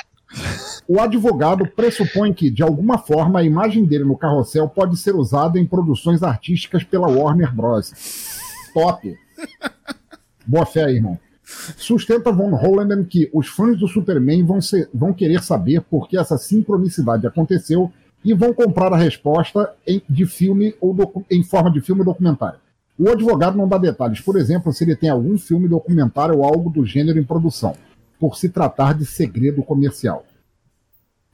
[0.86, 5.58] O advogado pressupõe que, de alguma forma, a imagem dele no carrossel pode ser usada
[5.58, 7.92] em produções artísticas pela Warner Bros.
[8.74, 9.16] Top!
[10.46, 11.18] Boa fé irmão.
[11.76, 16.18] Sustenta Von Hollenden que os fãs do Superman vão, ser, vão querer saber por que
[16.18, 17.90] essa sincronicidade aconteceu
[18.24, 20.96] e vão comprar a resposta em, de filme ou
[21.30, 22.58] em forma de filme documentário.
[22.98, 26.70] O advogado não dá detalhes, por exemplo, se ele tem algum filme documentário ou algo
[26.70, 27.74] do gênero em produção,
[28.18, 30.24] por se tratar de segredo comercial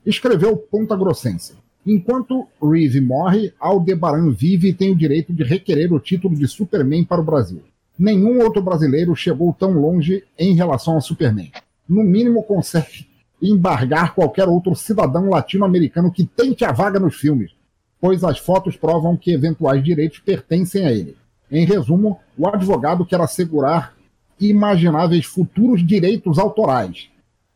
[0.05, 1.55] escreveu Ponta Grossense.
[1.87, 7.05] Enquanto Reeve morre, Aldebaran vive e tem o direito de requerer o título de Superman
[7.05, 7.63] para o Brasil.
[7.99, 11.51] Nenhum outro brasileiro chegou tão longe em relação ao Superman.
[11.89, 13.07] No mínimo, consegue
[13.43, 17.53] embargar qualquer outro cidadão latino-americano que tente a vaga nos filmes,
[18.01, 21.17] pois as fotos provam que eventuais direitos pertencem a ele.
[21.51, 23.95] Em resumo, o advogado quer assegurar
[24.41, 27.09] imagináveis futuros direitos autorais.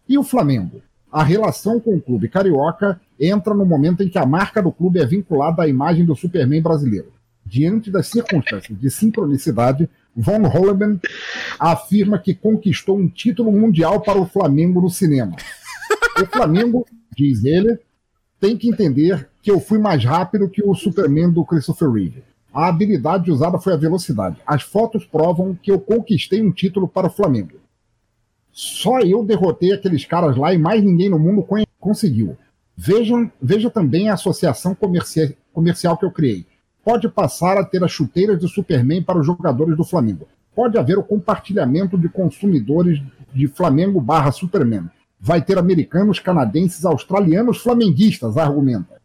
[0.08, 0.82] E o Flamengo?
[1.14, 4.98] a relação com o clube carioca entra no momento em que a marca do clube
[4.98, 7.12] é vinculada à imagem do Superman brasileiro.
[7.46, 11.00] Diante das circunstâncias de sincronicidade, Von Holleben
[11.56, 15.36] afirma que conquistou um título mundial para o Flamengo no cinema.
[16.20, 16.86] O Flamengo,
[17.16, 17.78] diz ele,
[18.38, 22.22] tem que entender que eu fui mais rápido que o Superman do Christopher Reeve.
[22.52, 24.40] A habilidade usada foi a velocidade.
[24.46, 27.58] As fotos provam que eu conquistei um título para o Flamengo.
[28.52, 31.44] Só eu derrotei aqueles caras lá e mais ninguém no mundo
[31.80, 32.36] conseguiu.
[32.76, 36.46] Vejam, veja também a associação comercial, comercial que eu criei.
[36.84, 40.28] Pode passar a ter as chuteiras do Superman para os jogadores do Flamengo.
[40.54, 43.02] Pode haver o compartilhamento de consumidores
[43.32, 44.88] de Flamengo barra Superman.
[45.26, 49.00] Vai ter americanos, canadenses, australianos, flamenguistas, argumenta.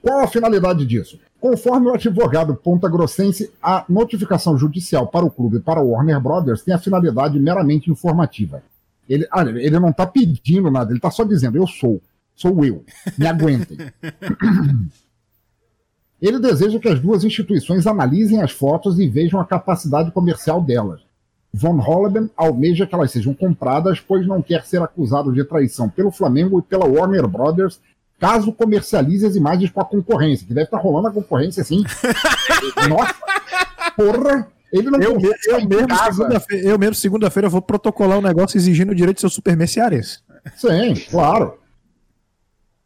[0.00, 1.20] Qual a finalidade disso?
[1.38, 6.18] Conforme o advogado Ponta Grossense, a notificação judicial para o clube e para o Warner
[6.18, 8.62] Brothers tem a finalidade meramente informativa.
[9.06, 12.00] Ele, ah, ele não está pedindo nada, ele está só dizendo: eu sou,
[12.34, 12.82] sou eu,
[13.18, 13.76] me aguentem.
[16.18, 21.05] Ele deseja que as duas instituições analisem as fotos e vejam a capacidade comercial delas.
[21.56, 26.10] Von Holleben almeja que elas sejam compradas, pois não quer ser acusado de traição pelo
[26.10, 27.80] Flamengo e pela Warner Brothers
[28.18, 31.82] caso comercialize as imagens com a concorrência, que deve estar rolando a concorrência assim.
[32.88, 33.14] Nossa,
[33.96, 34.48] porra!
[34.70, 38.94] Ele não eu, eu, mesmo segunda-feira, eu mesmo segunda-feira vou protocolar um negócio exigindo o
[38.94, 40.18] direito de ser o Superman cearense.
[40.56, 41.58] Sim, claro.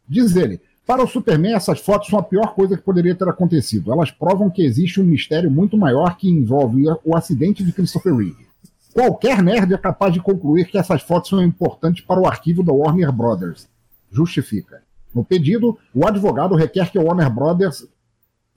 [0.07, 3.91] Diz ele, para o Superman, essas fotos são a pior coisa que poderia ter acontecido.
[3.91, 8.50] Elas provam que existe um mistério muito maior que envolve o acidente de Christopher Reeve.
[8.93, 12.73] Qualquer nerd é capaz de concluir que essas fotos são importantes para o arquivo da
[12.73, 13.69] Warner Brothers.
[14.11, 14.83] Justifica.
[15.13, 17.87] No pedido, o advogado requer que a Warner Brothers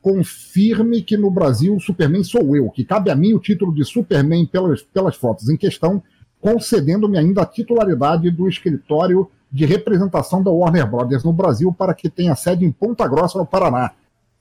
[0.02, 3.84] confirme que no Brasil o Superman sou eu, que cabe a mim o título de
[3.84, 6.02] Superman pelas, pelas fotos em questão,
[6.40, 12.10] concedendo-me ainda a titularidade do escritório de representação da Warner Brothers no Brasil para que
[12.10, 13.92] tenha sede em Ponta Grossa, no Paraná.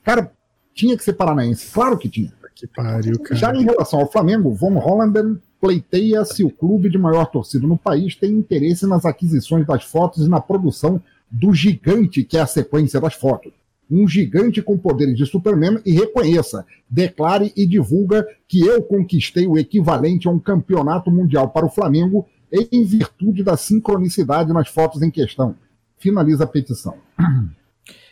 [0.04, 0.32] Cara,
[0.74, 2.34] tinha que ser paranaense, claro que tinha.
[2.56, 3.36] Que pariu, cara.
[3.36, 7.78] Já em relação ao Flamengo, Von Hollanden pleiteia se o clube de maior torcida no
[7.78, 11.02] país tem interesse nas aquisições das fotos e na produção
[11.32, 13.54] do gigante que é a sequência das fotos.
[13.90, 19.58] Um gigante com poderes de Superman e reconheça, declare e divulga que eu conquistei o
[19.58, 25.10] equivalente a um campeonato mundial para o Flamengo em virtude da sincronicidade nas fotos em
[25.10, 25.56] questão.
[25.98, 26.96] Finaliza a petição.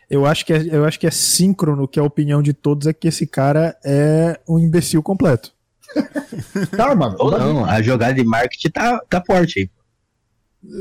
[0.10, 2.94] Eu acho que é, eu acho que é síncrono que a opinião de todos é
[2.94, 5.52] que esse cara é um imbecil completo.
[6.76, 7.16] Calma.
[7.20, 9.70] Ou não, a jogada de marketing tá, tá forte aí.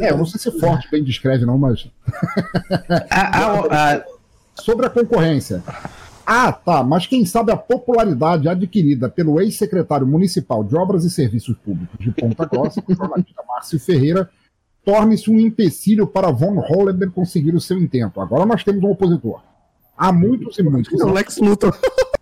[0.02, 1.88] É, eu não sei se forte bem descreve, não, mas.
[3.10, 4.04] a, a, a...
[4.54, 5.62] Sobre a concorrência.
[6.26, 11.56] Ah, tá, mas quem sabe a popularidade adquirida pelo ex-secretário municipal de Obras e Serviços
[11.56, 14.30] Públicos de Ponta Grossa, o jornalista Márcio Ferreira,
[14.84, 18.20] torne-se um empecilho para Von Hollender conseguir o seu intento.
[18.20, 19.42] Agora nós temos um opositor.
[19.96, 21.00] Há muitos e muitos.
[21.00, 21.76] O Lex Luthor.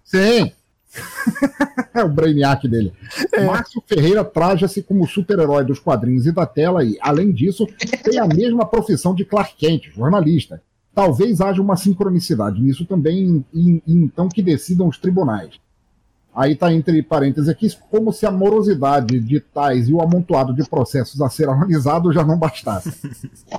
[0.05, 0.53] Sim,
[1.95, 2.93] é o brainiac dele.
[3.33, 3.45] É.
[3.45, 7.67] Márcio Ferreira traja-se como super-herói dos quadrinhos e da tela e, além disso,
[8.03, 10.63] tem a mesma profissão de Clark Kent, jornalista.
[10.95, 15.61] Talvez haja uma sincronicidade nisso também, e, e então que decidam os tribunais.
[16.35, 20.69] Aí está entre parênteses aqui, como se a morosidade de tais e o amontoado de
[20.69, 22.93] processos a ser analisado já não bastasse.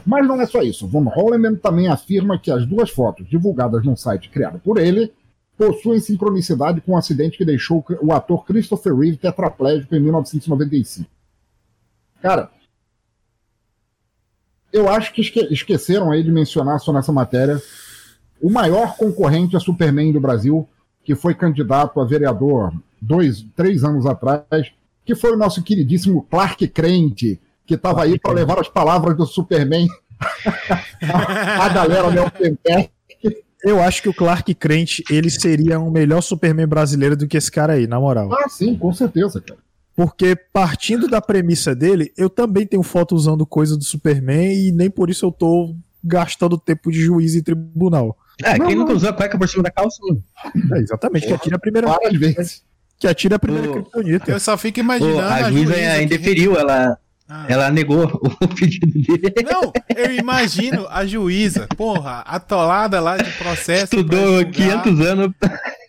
[0.05, 0.87] Mas não é só isso.
[0.87, 5.11] Von Holleman também afirma que as duas fotos divulgadas num site criado por ele
[5.59, 11.09] possuem sincronicidade com o um acidente que deixou o ator Christopher Reeve tetraplégico em 1995.
[12.21, 12.49] Cara,
[14.71, 17.61] eu acho que esque esqueceram aí de mencionar só nessa matéria
[18.41, 20.65] o maior concorrente a Superman do Brasil,
[21.03, 24.71] que foi candidato a vereador dois, três anos atrás,
[25.03, 29.25] que foi o nosso queridíssimo Clark Crente, que estava aí para levar as palavras do
[29.25, 29.89] Superman
[31.01, 32.93] a galera Tempest
[33.63, 37.51] eu acho que o Clark Crente, ele seria um melhor Superman brasileiro do que esse
[37.51, 38.31] cara aí, na moral.
[38.33, 39.59] Ah, sim, com certeza, cara.
[39.95, 44.89] Porque partindo da premissa dele, eu também tenho foto usando coisa do Superman e nem
[44.89, 48.17] por isso eu tô gastando tempo de juiz e tribunal.
[48.41, 49.99] É, não, quem nunca usou a cueca por cima da calça?
[50.73, 52.63] É, exatamente, que atira a primeira vez.
[52.97, 54.31] Que atira a primeira criptonita.
[54.31, 55.19] Eu só fico imaginando.
[55.19, 56.97] a, a juíza ainda deferiu, ela
[57.29, 57.45] ah.
[57.47, 59.33] Ela negou o pedido dele.
[59.43, 63.95] Não, eu imagino a juíza, porra, atolada lá de processo.
[63.95, 65.31] Estudou 500 anos.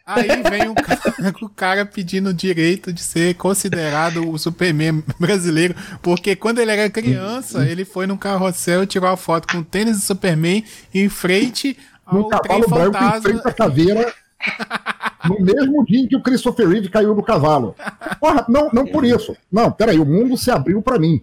[0.05, 1.01] Aí vem um cara,
[1.41, 6.91] o cara pedindo o direito de ser considerado o Superman brasileiro, porque quando ele era
[6.91, 10.63] criança, ele foi num carrossel e tirou a foto com o tênis do Superman
[10.93, 11.75] em frente
[12.05, 13.17] ao no trem fantasma.
[13.17, 14.13] Em frente à caveira
[15.27, 17.75] no mesmo dia em que o Christopher Reeve caiu do cavalo.
[18.19, 19.35] Porra, não, não por isso.
[19.51, 21.23] Não, peraí, o mundo se abriu para mim.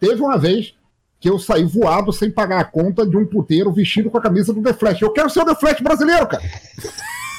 [0.00, 0.74] Teve uma vez
[1.20, 4.54] que eu saí voado sem pagar a conta de um puteiro vestido com a camisa
[4.54, 5.02] do The Flash.
[5.02, 6.42] Eu quero ser o The Flash brasileiro, cara.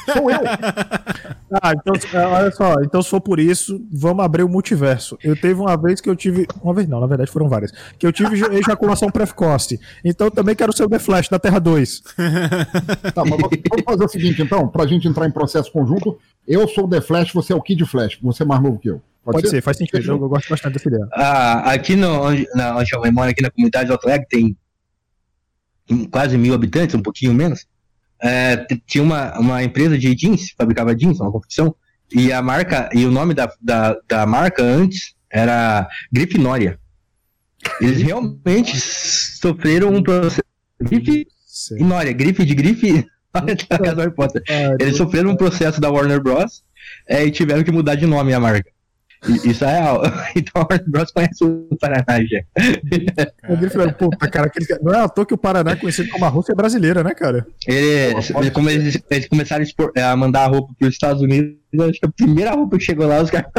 [0.06, 0.40] Sou eu.
[1.62, 1.94] Ah, então,
[2.32, 5.18] olha só, então se for por isso, vamos abrir o multiverso.
[5.22, 6.48] Eu teve uma vez que eu tive.
[6.64, 7.74] Uma vez não, na verdade foram várias.
[8.00, 9.78] Que eu tive ejaculação precoce.
[10.04, 12.04] Então eu também quero ser o The Flash da Terra 2.
[13.14, 16.18] Tá, mas vamos fazer o seguinte, então, pra gente entrar em processo conjunto.
[16.48, 18.90] Eu sou o The Flash, você é o Kid Flash, você é mais novo que
[18.90, 19.02] eu.
[19.24, 19.58] Pode, Pode ser?
[19.58, 19.62] ser?
[19.62, 20.04] faz sentido.
[20.04, 21.08] Eu, eu, gosto bastante dessa ideia.
[21.14, 24.58] Ah, aqui no, onde, na, onde eu moro, aqui na comunidade de Alto Alegre, tem
[26.10, 27.66] quase mil habitantes, um pouquinho menos.
[28.22, 31.76] É, tinha uma, uma empresa de jeans, fabricava jeans, uma confecção,
[32.14, 36.80] e a marca, e o nome da, da, da marca antes era Grifinória.
[37.80, 40.42] Eles realmente sofreram um processo.
[40.80, 41.28] Grife
[41.80, 43.06] Nória, grife de grife.
[44.80, 46.64] Eles sofreram um processo da Warner Bros.
[47.08, 48.70] É, e tiveram que mudar de nome a marca.
[49.28, 50.02] Isso é real.
[50.36, 51.12] Então a Warner Bros.
[51.12, 52.42] conhece o Paraná já.
[53.48, 54.66] Eu falei, puta, cara, aquele...
[54.82, 57.46] não é à toa que o Paraná é conhecido como a Rússia brasileira, né, cara?
[57.68, 61.22] Ele, ele, como eles, eles começaram a, expor, a mandar a roupa para os Estados
[61.22, 63.52] Unidos, acho que a primeira roupa que chegou lá, os caras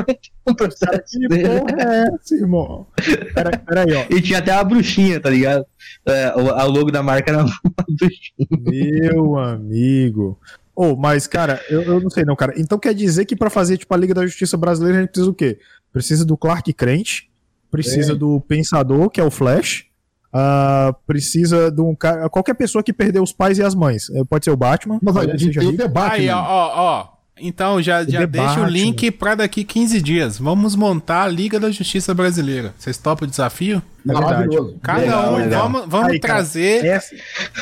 [0.47, 2.87] um processo Que porra é essa, irmão?
[3.35, 4.07] Pera, pera aí, ó.
[4.15, 5.65] E tinha até uma bruxinha, tá ligado?
[6.07, 7.53] É, o, o logo da marca era uma
[7.89, 8.49] bruxinha.
[8.51, 10.39] Meu amigo.
[10.75, 12.55] Oh, mas, cara, eu, eu, não sei não, cara.
[12.57, 15.31] Então quer dizer que para fazer, tipo, a Liga da Justiça Brasileira, a gente precisa
[15.31, 15.59] o quê?
[15.93, 17.31] Precisa do Clark Crente,
[17.71, 18.17] precisa é.
[18.17, 19.85] do Pensador, que é o Flash,
[20.33, 22.29] uh, precisa de um cara...
[22.31, 24.09] Qualquer pessoa que perdeu os pais e as mães.
[24.11, 24.99] É, pode ser o Batman.
[25.03, 26.23] Mas a gente tem o debate.
[26.23, 27.09] Aí, ó, ó, ó.
[27.43, 30.39] Então já, já deixa o link para daqui 15 dias.
[30.39, 32.73] Vamos montar a Liga da Justiça Brasileira.
[32.79, 33.83] Vocês topam o desafio?
[34.09, 34.77] É Maravilhoso.
[34.81, 35.63] Cada legal, um, legal.
[35.63, 36.83] vamos, vamos aí, trazer.
[36.83, 37.03] Cara,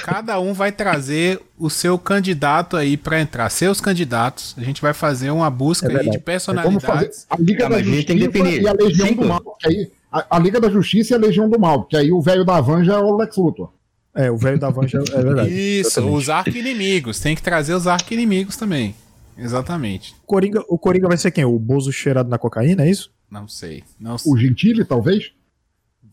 [0.04, 3.48] cada um vai trazer o seu candidato aí para entrar.
[3.48, 4.54] Seus candidatos.
[4.58, 7.26] A gente vai fazer uma busca é aí de personalidades.
[7.30, 8.62] A Liga da Justiça tem que definir.
[8.62, 9.58] e a Legião Sim, do Mal.
[9.64, 11.84] Aí, a, a, Liga da Justiça e a Legião do Mal.
[11.84, 13.70] Que aí o velho da Van já é o Lex Luthor.
[14.14, 15.50] É, o velho da Van já é verdade.
[15.50, 16.16] Isso, Exatamente.
[16.16, 17.20] os arqui-inimigos.
[17.20, 18.94] Tem que trazer os arqui-inimigos também.
[19.40, 20.14] Exatamente.
[20.22, 21.44] O Coringa, o Coringa vai ser quem?
[21.44, 23.12] O Bozo cheirado na cocaína, é isso?
[23.30, 23.82] Não sei.
[23.98, 24.32] Não sei.
[24.32, 25.32] O Gentili, talvez?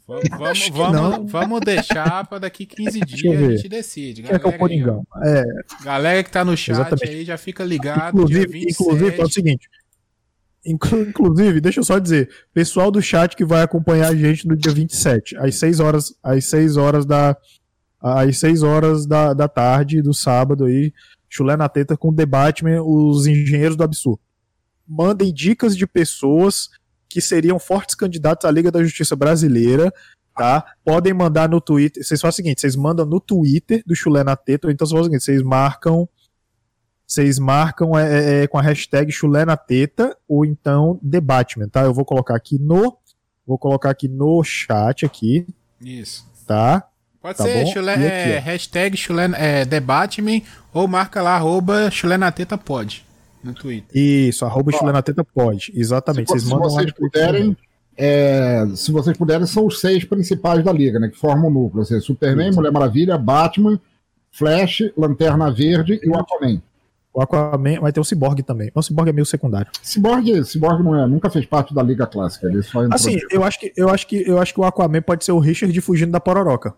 [0.07, 4.23] Vamos, vamos, vamos, deixar para daqui 15 dias a gente decide.
[4.23, 5.05] Quem é que é o Coringão?
[5.21, 5.43] É.
[5.83, 7.09] Galera que tá no chat Exatamente.
[7.09, 8.17] aí já fica ligado.
[8.17, 9.69] Inclusive, inclusive é o seguinte.
[10.65, 14.71] Inclusive, deixa eu só dizer, pessoal do chat que vai acompanhar a gente no dia
[14.71, 17.35] 27, às 6 horas, às 6 horas da
[17.99, 20.93] às 6 horas da, da tarde do sábado aí,
[21.29, 24.19] chulé na teta com o debate os engenheiros do absurdo.
[24.87, 26.69] Mandem dicas de pessoas
[27.09, 29.91] que seriam fortes candidatos à Liga da Justiça Brasileira,
[30.35, 30.63] tá?
[30.83, 32.03] Podem mandar no Twitter.
[32.03, 34.97] Vocês fazem o seguinte: vocês mandam no Twitter do Chulé na Teta, ou então vocês
[34.97, 36.07] fazem o seguinte: vocês marcam.
[37.05, 41.83] Vocês marcam é, é, é, com a hashtag Chulé na Teta, ou então Debatman, tá?
[41.83, 42.97] Eu vou colocar aqui no.
[43.45, 45.47] Vou colocar aqui no chat aqui.
[45.79, 46.29] Isso.
[46.45, 46.85] Tá?
[47.27, 52.15] Pode tá ser, chulé, aqui, é, hashtag chulé, é, debatme ou marca lá, arroba chulé
[52.15, 53.05] na teta pode,
[53.43, 53.89] no Twitter.
[53.93, 56.27] Isso, arroba chulé na teta pode, exatamente.
[56.27, 57.57] Se, vocês mandam se vocês puderem,
[57.97, 61.79] é, se vocês puderem, são os seis principais da liga, né, que formam o núcleo,
[61.79, 62.57] ou seja, Superman, Isso.
[62.57, 63.77] Mulher Maravilha, Batman,
[64.31, 66.61] Flash, Lanterna Verde e o Aquaman.
[67.13, 68.71] O Aquaman vai ter o Cyborg também.
[68.73, 69.69] O Cyborg é meio secundário.
[69.83, 72.47] Cyborg, Cyborg não é, nunca fez parte da liga clássica.
[72.47, 75.25] Ele só assim, eu acho que eu acho que eu acho que o Aquaman pode
[75.25, 76.73] ser o Richard fugindo da pororoca.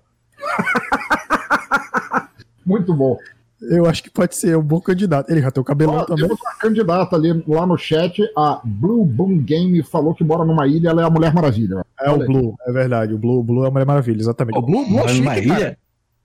[2.65, 3.17] Muito bom.
[3.61, 5.29] Eu acho que pode ser um bom candidato.
[5.29, 6.23] Ele já tem o cabelão também.
[6.23, 10.65] Temos uma candidata ali lá no chat, a Blue Boom Game, falou que mora numa
[10.65, 11.83] ilha, ela é a Mulher Maravilha.
[11.99, 13.13] É o Blue, é verdade.
[13.13, 14.57] O Blue, Blue é a Mulher Maravilha, exatamente.
[14.57, 15.77] O Blue, Blue é chique, cara.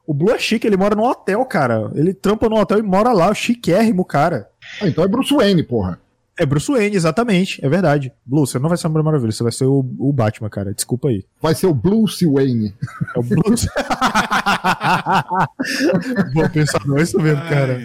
[0.07, 1.91] O Blue é chique, ele mora num hotel, cara.
[1.95, 4.49] Ele trampa no hotel e mora lá, o chiquérrimo, cara.
[4.81, 5.99] Ah, então é Bruce Wayne, porra.
[6.37, 7.65] É Bruce Wayne, exatamente.
[7.65, 8.13] É verdade.
[8.27, 10.75] Blue, você não vai ser a Mulher Maravilha, você vai ser o, o Batman, cara.
[10.75, 11.25] Desculpa aí.
[11.41, 12.75] Vai ser o Bruce Wayne.
[13.15, 13.69] É o Bruce.
[16.35, 17.79] Vou pensar não, é isso mesmo, cara.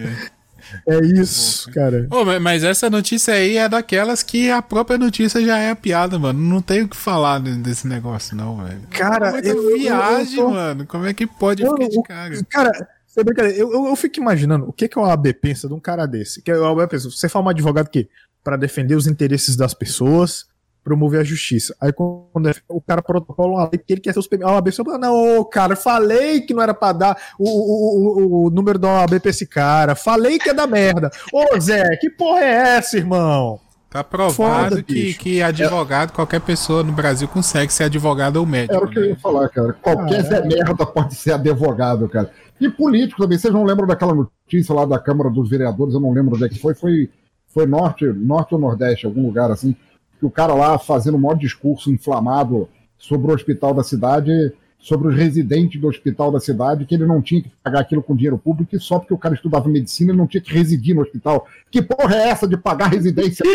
[0.87, 2.07] É isso, cara.
[2.11, 6.17] Oh, mas essa notícia aí é daquelas que a própria notícia já é a piada,
[6.19, 6.39] mano.
[6.39, 8.81] Não tenho o que falar desse negócio, não, velho.
[8.89, 10.53] Cara, é eu, viagem, eu, eu tô...
[10.53, 10.85] mano.
[10.85, 12.71] Como é que pode eu, ficar de cara?
[12.71, 13.21] Cara, você
[13.59, 16.41] eu, eu, eu, fico imaginando o que, que o OAB pensa de um cara desse.
[16.41, 18.07] Que o OAB pensa, você fala um advogado que
[18.43, 20.45] para defender os interesses das pessoas,
[20.83, 21.75] promover a justiça.
[21.79, 24.43] Aí quando é, o cara protocola uma lei que ele quer ser o super.
[24.43, 28.49] A OAB fala, não, cara, falei que não era para dar o, o, o, o,
[28.49, 29.95] número da OAB pra esse cara.
[29.95, 31.11] Falei que é da merda.
[31.33, 33.59] Ô, Zé, que porra é essa, irmão?
[33.89, 36.13] Tá provado Foda, que, que advogado, é.
[36.13, 38.75] qualquer pessoa no Brasil consegue ser advogado ou médico.
[38.75, 39.17] Era o que eu ia né?
[39.19, 39.73] falar, cara.
[39.73, 40.45] Qualquer ah, Zé é.
[40.45, 42.31] merda pode ser advogado, cara.
[42.61, 43.37] E político também.
[43.39, 45.95] Vocês não lembram daquela notícia lá da Câmara dos Vereadores?
[45.95, 46.75] Eu não lembro onde é que foi.
[46.75, 47.09] Foi
[47.49, 49.75] foi norte, norte ou nordeste, algum lugar assim,
[50.19, 54.31] que o cara lá fazendo um maior discurso inflamado sobre o hospital da cidade,
[54.77, 58.15] sobre os residentes do hospital da cidade, que ele não tinha que pagar aquilo com
[58.15, 61.01] dinheiro público, e só porque o cara estudava medicina, ele não tinha que residir no
[61.01, 61.47] hospital.
[61.71, 63.45] Que porra é essa de pagar residência?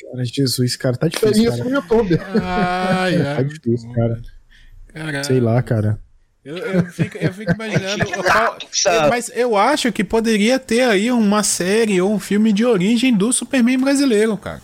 [0.00, 1.50] cara, Jesus, cara, tá difícil.
[1.50, 2.18] É isso no YouTube.
[2.42, 4.20] Ai, ai, tá difícil, cara.
[4.88, 5.24] Caralho.
[5.24, 5.98] Sei lá, cara.
[6.46, 8.04] Eu, eu, fico, eu fico imaginando.
[8.06, 8.56] qual,
[9.10, 13.32] mas eu acho que poderia ter aí uma série ou um filme de origem do
[13.32, 14.62] Superman brasileiro, cara.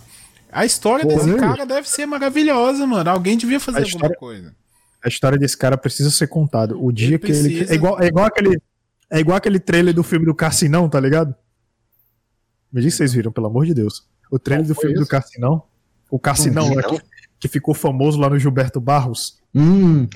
[0.49, 3.09] A história Pô, desse cara deve ser maravilhosa, mano.
[3.09, 4.55] Alguém devia fazer a alguma coisa.
[5.03, 6.77] A história desse cara precisa ser contada.
[6.77, 7.49] O dia ele que precisa.
[7.49, 7.65] ele.
[7.69, 8.61] É igual, é igual aquele.
[9.09, 11.35] É igual aquele trailer do filme do Cassinão, tá ligado?
[12.71, 14.07] Me diz se vocês viram, pelo amor de Deus.
[14.31, 15.03] O trailer do filme isso?
[15.03, 15.63] do Cassinão.
[16.09, 17.01] O Cassinão, que,
[17.41, 19.37] que ficou famoso lá no Gilberto Barros.
[19.53, 20.07] Hum,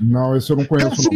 [0.00, 1.08] não, esse eu não conheço.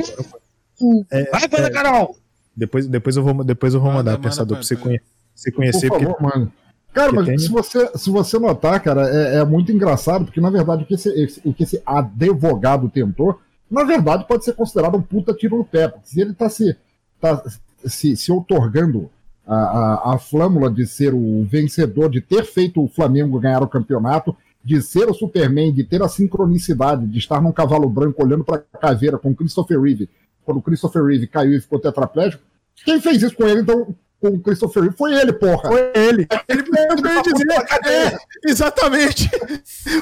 [1.11, 2.17] É, Vai, Fada é, Carol!
[2.57, 5.01] Depois, depois eu vou, depois eu vou manda, mandar, manda, pensador, pra você, conhe
[5.35, 5.89] você conhecer.
[5.89, 6.39] Por favor, porque...
[6.39, 6.53] mano.
[6.93, 7.39] Cara, mas tem...
[7.39, 10.95] se, você, se você notar, cara, é, é, muito engraçado, porque na verdade o que,
[10.95, 15.59] esse, esse, o que esse advogado tentou, na verdade pode ser considerado um puta tiro
[15.59, 16.77] no pé, porque se ele tá se,
[17.21, 17.43] tá
[17.85, 19.11] se, se otorgando
[19.45, 23.69] a, a, a flâmula de ser o vencedor, de ter feito o Flamengo ganhar o
[23.69, 28.43] campeonato, de ser o Superman, de ter a sincronicidade, de estar num cavalo branco olhando
[28.43, 30.09] para a caveira com Christopher Reeve,
[30.45, 32.43] quando o Christopher Reeve caiu e ficou tetraplégico.
[32.85, 34.97] Quem fez isso com ele, então, com o Christopher Reeve?
[34.97, 35.69] Foi ele, porra.
[35.69, 36.27] Foi ele.
[36.49, 36.63] Ele
[37.03, 37.47] veio dizer.
[37.87, 38.17] É,
[38.49, 39.31] exatamente.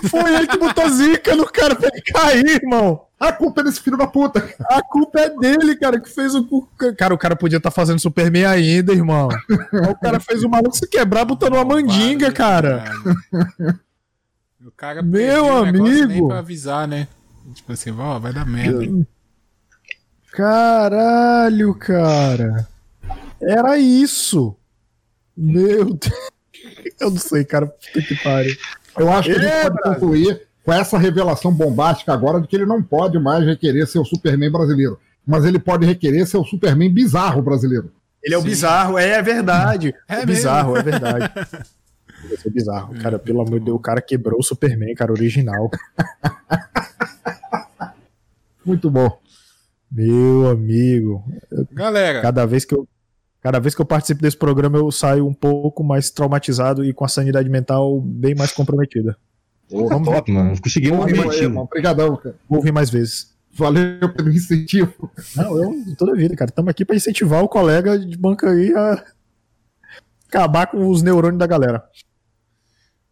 [0.09, 3.07] Foi ele que botou zica no cara pra ele cair, irmão.
[3.19, 4.49] A culpa é desse filho da puta.
[4.69, 6.69] A culpa é dele, cara, que fez o.
[6.97, 9.29] Cara, o cara podia estar tá fazendo Superman ainda, irmão.
[9.91, 12.85] o cara fez o maluco se quebrar botando uma mandinga, cara.
[14.65, 16.07] O cara Meu amigo.
[16.07, 17.09] Nem pra avisar, né?
[17.53, 19.07] Tipo assim, ó, vai dar merda.
[20.33, 22.69] Caralho, cara.
[23.41, 24.57] Era isso.
[25.37, 26.31] Meu Deus.
[27.01, 27.67] Eu não sei, cara.
[27.67, 28.57] Puta que pariu.
[28.97, 32.55] Eu acho que é, a gente pode concluir com essa revelação bombástica agora de que
[32.55, 34.99] ele não pode mais requerer ser o Superman brasileiro.
[35.27, 37.91] Mas ele pode requerer ser o Superman bizarro brasileiro.
[38.23, 38.47] Ele é o Sim.
[38.47, 39.93] bizarro, é, é verdade.
[40.09, 41.33] É, é bizarro, é verdade.
[42.33, 42.95] Vai ser bizarro.
[43.01, 45.71] Cara, pelo amor de Deus, o cara quebrou o Superman, cara, original.
[48.65, 49.19] Muito bom.
[49.91, 51.23] Meu amigo.
[51.73, 52.23] Galera.
[52.23, 52.89] Cada vez que eu.
[53.41, 57.05] Cada vez que eu participo desse programa, eu saio um pouco mais traumatizado e com
[57.05, 59.17] a sanidade mental bem mais comprometida.
[59.69, 60.39] Oh, Vamos top, ver.
[60.39, 60.63] mano.
[60.63, 61.59] Conseguimos um objetivo.
[61.59, 62.37] Obrigadão, cara.
[62.49, 63.35] Vou ouvir mais vezes.
[63.53, 65.11] Valeu pelo incentivo.
[65.35, 66.51] Não, eu toda vida, cara.
[66.51, 69.05] Estamos aqui para incentivar o colega de banca aí a
[70.29, 71.85] acabar com os neurônios da galera.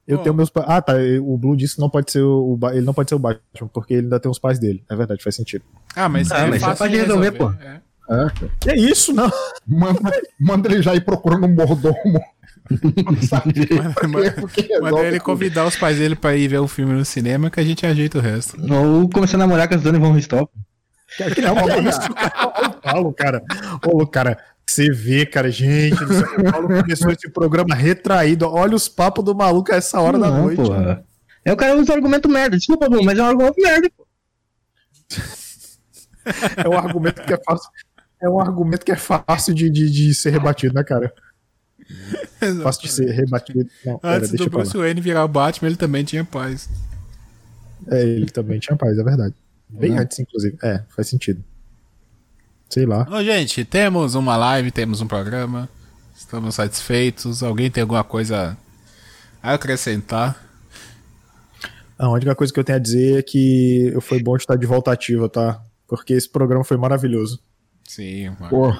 [0.06, 0.66] Eu tenho meus pais.
[0.68, 0.94] Ah, tá.
[1.22, 2.58] O Blue disse que não pode ser o.
[2.72, 4.82] Ele não pode ser o Batman, porque ele ainda tem os pais dele.
[4.90, 5.64] É verdade, faz sentido.
[5.94, 7.50] Ah, mas, ah, é mas fácil de resolver, pô.
[7.50, 7.80] É.
[8.10, 9.30] É, é isso, não.
[9.64, 10.00] Manda,
[10.38, 12.20] manda ele já ir procurando um mordomo.
[14.80, 17.64] manda, ele convidar os pais dele pra ir ver o filme no cinema que a
[17.64, 18.56] gente ajeita o resto.
[18.72, 20.52] Ou começar a namorar com as Dani Von Stop.
[21.34, 22.70] Que não, é isso, cara.
[22.82, 23.42] Paulo, cara.
[23.86, 24.38] Ô, cara,
[24.70, 28.46] você vê, cara, gente, o Paulo começou esse programa retraído.
[28.46, 30.56] Olha os papos do maluco a essa hora não, da noite.
[30.56, 31.04] Porra.
[31.44, 32.56] É o cara usa um argumento merda.
[32.56, 34.06] Desculpa, Bruno, mas é um argumento merda, pô.
[36.56, 37.70] É um argumento que é fácil.
[38.22, 41.12] É um argumento que é fácil de, de, de ser rebatido, né, cara?
[42.40, 42.62] Exatamente.
[42.62, 43.68] Fácil de ser rebatido.
[43.84, 46.68] Não, Antes pera, do Bruce Wayne virar o Batman, ele também tinha paz.
[47.88, 49.34] É, ele também tinha paz, é verdade.
[49.68, 50.58] Bem antes, inclusive.
[50.62, 51.42] É, faz sentido.
[52.70, 53.06] Sei lá.
[53.10, 55.68] Ô, gente, temos uma live, temos um programa.
[56.16, 57.42] Estamos satisfeitos.
[57.42, 58.56] Alguém tem alguma coisa
[59.42, 60.40] a acrescentar?
[61.98, 64.92] A única coisa que eu tenho a dizer é que foi bom estar de volta
[64.92, 65.60] ativa, tá?
[65.88, 67.40] Porque esse programa foi maravilhoso.
[67.84, 68.48] Sim, mano.
[68.48, 68.72] Pô,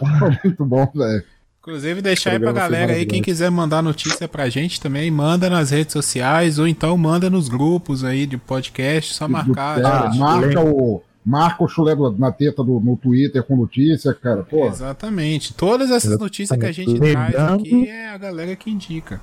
[0.44, 1.24] muito bom, velho.
[1.58, 5.70] Inclusive, deixar aí pra galera aí, quem quiser mandar notícia pra gente também, manda nas
[5.70, 9.84] redes sociais ou então manda nos grupos aí de podcast, só marcar.
[9.84, 14.42] Ah, marca o marca o chulé na teta do, no Twitter com notícia, cara.
[14.42, 14.66] Pô.
[14.66, 15.54] Exatamente.
[15.54, 17.32] Todas essas notícias que a gente Lembrando...
[17.32, 19.20] traz aqui é a galera que indica.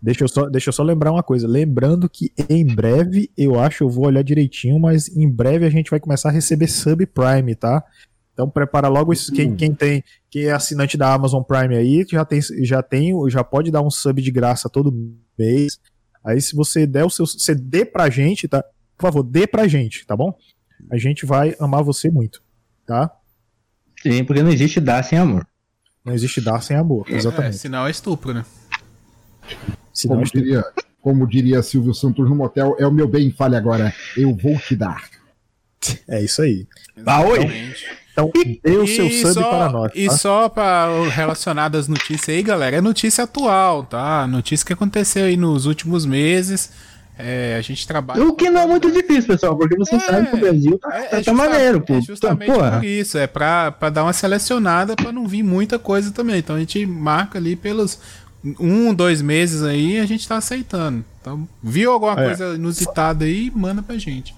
[0.00, 1.48] Deixa eu, só, deixa eu só lembrar uma coisa.
[1.48, 5.90] Lembrando que em breve, eu acho, eu vou olhar direitinho, mas em breve a gente
[5.90, 7.82] vai começar a receber subprime, tá?
[8.32, 9.32] Então prepara logo isso.
[9.32, 13.42] Quem, quem tem, quem é assinante da Amazon Prime aí, já tem, já tem, já
[13.42, 14.94] pode dar um sub de graça todo
[15.38, 15.78] mês.
[16.22, 18.62] Aí se você der o seu, você dê pra gente, tá?
[18.96, 20.36] Por favor, dê pra gente, tá bom?
[20.90, 22.42] A gente vai amar você muito,
[22.86, 23.10] tá?
[24.02, 25.46] Sim, porque não existe dar sem amor.
[26.04, 27.54] Não existe dar sem amor, é, exatamente.
[27.54, 28.44] É, sinal é estupro, né?
[29.92, 30.44] Sinal como, é estupro.
[30.44, 30.64] Diria,
[31.00, 34.76] como diria Silvio Santos no motel, é o meu bem, fale agora, eu vou te
[34.76, 35.02] dar.
[36.08, 36.66] É isso aí.
[37.04, 37.74] Ah, oi!
[38.16, 38.32] Então,
[38.64, 39.92] dê o seu sub só, para nós.
[39.92, 39.98] Tá?
[39.98, 44.26] E só para relacionado às notícias aí, galera, é notícia atual, tá?
[44.26, 46.72] Notícia que aconteceu aí nos últimos meses.
[47.18, 48.22] É, a gente trabalha.
[48.22, 50.96] O que não é muito difícil, pessoal, porque você é, sabe que o Brasil tá,
[50.96, 51.94] é, é tá maneiro, pô.
[51.94, 55.78] É justamente então, por isso, é pra, pra dar uma selecionada pra não vir muita
[55.78, 56.38] coisa também.
[56.38, 57.98] Então a gente marca ali pelos
[58.60, 61.04] um, dois meses aí a gente tá aceitando.
[61.20, 62.26] Então, viu alguma é.
[62.26, 64.34] coisa inusitada aí, manda pra gente.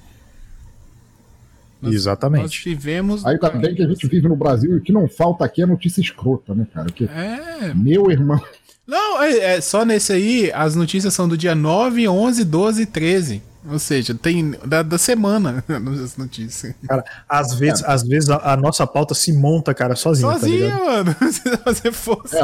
[1.81, 2.43] Nós, Exatamente.
[2.43, 3.25] Nós tivemos.
[3.27, 5.67] Aí também que a gente vive no Brasil e o que não falta aqui é
[5.67, 6.91] notícia escrota, né, cara?
[6.91, 7.73] Que é.
[7.75, 8.41] Meu irmão.
[8.89, 12.87] Não, é, é, só nesse aí, as notícias são do dia 9, 11, 12 e
[12.87, 13.43] 13.
[13.71, 15.63] Ou seja, tem da, da semana
[16.03, 16.75] as notícias.
[16.89, 20.33] Cara, às vezes, às vezes a, a, nossa pauta se monta, cara, sozinha.
[20.33, 21.17] Tá sozinha, tá mano.
[21.31, 22.37] Se você fosse.
[22.37, 22.41] É,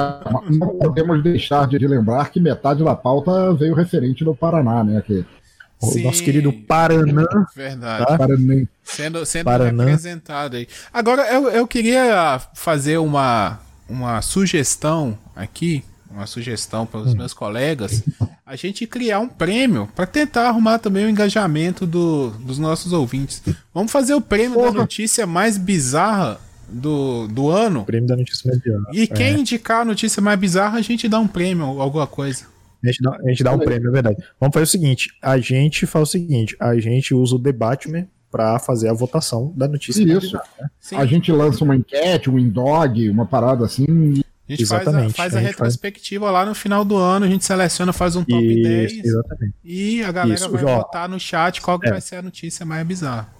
[0.50, 5.02] não podemos deixar de lembrar que metade da pauta veio referente do Paraná, né?
[5.06, 5.24] Que
[5.80, 7.26] o nosso querido Paraná.
[7.56, 8.04] Verdade.
[8.04, 8.18] Tá?
[8.82, 9.84] Sendo, sendo Paraná.
[9.84, 10.68] representado aí.
[10.92, 15.82] Agora, eu, eu queria fazer uma, uma sugestão aqui,
[16.14, 17.16] uma sugestão para os hum.
[17.16, 18.02] meus colegas,
[18.46, 23.42] a gente criar um prêmio para tentar arrumar também o engajamento do, dos nossos ouvintes.
[23.72, 24.72] Vamos fazer o prêmio Porra.
[24.72, 27.80] da notícia mais bizarra do, do ano.
[27.80, 28.84] O prêmio da notícia mais bizarra.
[28.92, 29.38] E quem é.
[29.38, 32.46] indicar a notícia mais bizarra, a gente dá um prêmio, alguma coisa.
[32.82, 34.22] A gente, dá, a gente dá um prêmio, é verdade.
[34.38, 38.58] Vamos fazer o seguinte: a gente faz o seguinte, a gente usa o Debatman para
[38.58, 40.02] fazer a votação da notícia.
[40.02, 40.36] Isso.
[40.36, 40.68] né?
[40.92, 44.22] A gente lança uma enquete, um indog, uma parada assim.
[44.54, 45.14] A gente exatamente.
[45.14, 46.34] faz a, faz a, a retrospectiva faz...
[46.34, 49.54] lá no final do ano, a gente seleciona, faz um top Isso, 10 exatamente.
[49.64, 51.90] e a galera Isso, vai votar no chat qual que é.
[51.90, 53.32] vai ser a notícia mais bizarra.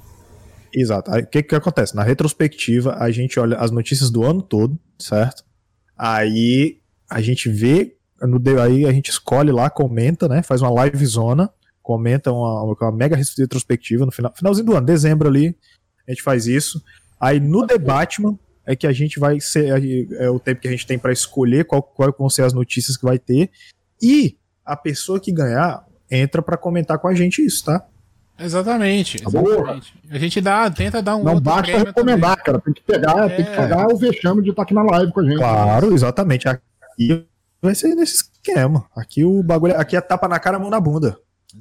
[0.73, 1.11] Exato.
[1.11, 1.95] O que, que acontece?
[1.95, 5.45] Na retrospectiva, a gente olha as notícias do ano todo, certo?
[5.97, 10.43] Aí a gente vê, no, aí a gente escolhe lá, comenta, né?
[10.43, 11.49] Faz uma live zona,
[11.81, 15.57] comenta uma, uma mega retrospectiva no final, finalzinho do ano, dezembro ali,
[16.07, 16.83] a gente faz isso.
[17.21, 18.37] Aí no The Batman
[18.67, 21.13] é que a gente vai ser é, é o tempo que a gente tem para
[21.13, 23.51] escolher qual, qual vão ser as notícias que vai ter
[24.03, 27.87] e a pessoa que ganhar entra para comentar com a gente isso, tá?
[28.39, 29.95] Exatamente, tá exatamente.
[30.11, 32.45] A gente dá, tenta dar um Não basta recomendar, também.
[32.45, 32.61] cara.
[32.61, 33.37] Tem que pegar, é...
[33.37, 33.57] tem que é.
[33.57, 35.37] pegar o vexame de estar aqui na live com a gente.
[35.37, 36.49] Claro, exatamente.
[36.49, 37.27] Aqui
[37.63, 38.87] vai ser nesse esquema.
[38.97, 41.17] Aqui o bagulho, aqui é tapa na cara, mão na bunda.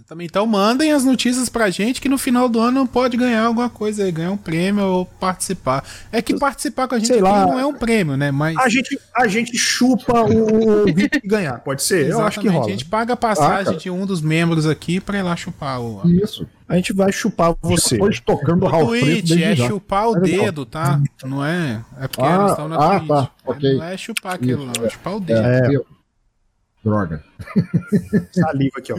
[0.08, 3.70] Também então mandem as notícias pra gente que no final do ano pode ganhar alguma
[3.70, 5.84] coisa aí, ganhar um prêmio ou participar.
[6.12, 8.32] É que participar com a gente Sei lá, não é um prêmio, né?
[8.32, 12.08] Mas a gente a gente chupa o vídeo que ganhar, pode ser?
[12.08, 12.20] Exatamente.
[12.20, 12.66] Eu acho que rola.
[12.66, 15.80] A gente paga a passagem ah, de um dos membros aqui para ir lá chupar
[15.80, 16.48] o Isso.
[16.68, 17.96] A gente vai chupar você.
[17.96, 19.68] Depois tocando o Twitch é já.
[19.68, 21.00] chupar o é dedo, tá?
[21.24, 21.84] Não é?
[22.00, 23.08] É porque ah, eles estão na ah, Twitch.
[23.08, 23.32] Tá.
[23.46, 23.78] Okay.
[23.78, 24.80] Não é chupar aquilo, Isso.
[24.80, 25.39] não, é chupar o dedo.
[25.39, 25.82] É.
[26.84, 27.24] Droga.
[28.34, 28.98] Saliva aqui, ó.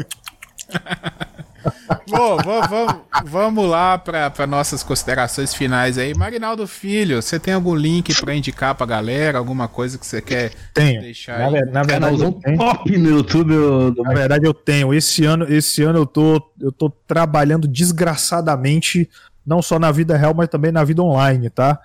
[2.08, 2.94] Bom, vamos,
[3.24, 6.14] vamos lá para nossas considerações finais aí.
[6.14, 9.38] Marinaldo Filho, você tem algum link para indicar para galera?
[9.38, 11.00] Alguma coisa que você quer tenho.
[11.00, 11.70] deixar na, aí?
[11.70, 12.58] Na verdade, eu tenho.
[12.58, 13.54] Top no YouTube.
[13.54, 13.94] Eu...
[13.96, 14.92] Na verdade, eu tenho.
[14.92, 19.08] Esse ano, esse ano eu tô, eu tô trabalhando desgraçadamente,
[19.46, 21.78] não só na vida real, mas também na vida online, tá?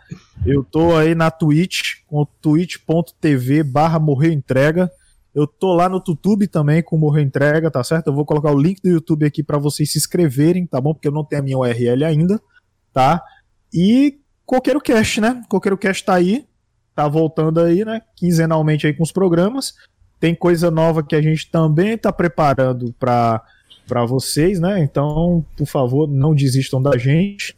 [0.46, 4.92] Eu tô aí na Twitch, com twitch.tv barra morrer entrega.
[5.34, 8.08] Eu tô lá no YouTube também com Morro Entrega, tá certo?
[8.08, 10.94] Eu vou colocar o link do YouTube aqui para vocês se inscreverem, tá bom?
[10.94, 12.42] Porque eu não tenho a minha URL ainda,
[12.92, 13.24] tá?
[13.74, 15.44] E Coqueiro Cast, né?
[15.48, 16.48] Coqueiro Cast tá aí,
[16.96, 18.02] tá voltando aí, né?
[18.16, 19.76] Quinzenalmente aí com os programas.
[20.20, 23.44] Tem coisa nova que a gente também tá preparando para
[23.90, 24.84] para vocês, né?
[24.84, 27.58] Então, por favor, não desistam da gente,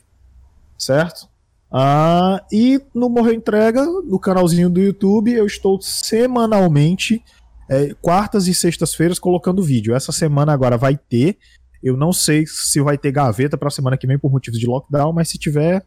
[0.77, 1.27] certo?
[1.69, 7.21] Ah, e no Morro Entrega, no canalzinho do YouTube, eu estou semanalmente
[7.71, 9.95] é, quartas e sextas-feiras colocando vídeo.
[9.95, 11.37] Essa semana agora vai ter.
[11.81, 14.67] Eu não sei se vai ter gaveta para a semana que vem por motivos de
[14.67, 15.81] lockdown, mas se tiver,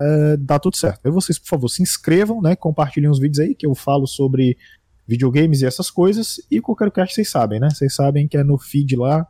[0.00, 1.04] é, dá tudo certo.
[1.04, 2.54] E vocês, por favor, se inscrevam, né?
[2.54, 4.56] Compartilhem os vídeos aí que eu falo sobre
[5.06, 6.36] videogames e essas coisas.
[6.48, 7.70] E qualquer cast vocês sabem, né?
[7.70, 9.26] Vocês sabem que é no feed lá,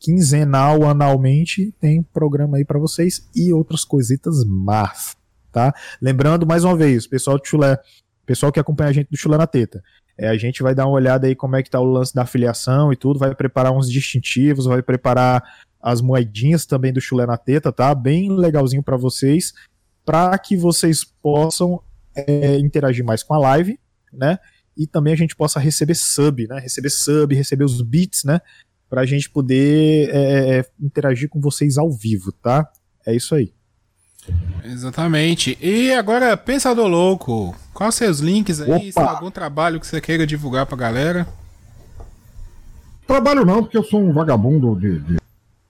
[0.00, 5.14] quinzenal, anualmente, tem programa aí para vocês e outras coisitas más,
[5.52, 5.74] tá?
[6.00, 7.76] Lembrando mais uma vez, pessoal do Chulé,
[8.24, 9.82] pessoal que acompanha a gente do Chulé na Teta,
[10.18, 12.22] é, a gente vai dar uma olhada aí como é que tá o lance da
[12.22, 15.42] afiliação e tudo, vai preparar uns distintivos, vai preparar
[15.80, 17.94] as moedinhas também do chulé na teta, tá?
[17.94, 19.52] Bem legalzinho para vocês,
[20.04, 21.80] para que vocês possam
[22.14, 23.78] é, interagir mais com a live,
[24.12, 24.38] né?
[24.76, 26.58] E também a gente possa receber sub, né?
[26.60, 28.40] Receber sub, receber os bits, né?
[28.88, 32.68] Pra gente poder é, é interagir com vocês ao vivo, tá?
[33.06, 33.52] É isso aí.
[34.64, 35.56] Exatamente.
[35.60, 38.70] E agora, Pensador Louco, quais seus links aí?
[38.70, 38.80] Opa.
[38.80, 41.28] Se tem algum trabalho que você queira divulgar pra galera?
[43.06, 45.18] Trabalho não, porque eu sou um vagabundo de, de,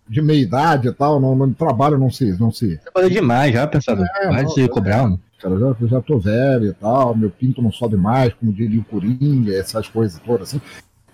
[0.08, 1.20] de meia idade e tal.
[1.20, 2.30] Não, não trabalho não se.
[2.38, 2.78] Não se...
[2.78, 4.06] Trabalho demais já, Pensador.
[4.20, 5.12] É, mais de cobrar.
[5.40, 8.84] Cara, já, já tô velho e tal, meu pinto não sobe mais, como diria o
[8.84, 10.62] Coringa, essas coisas todas assim.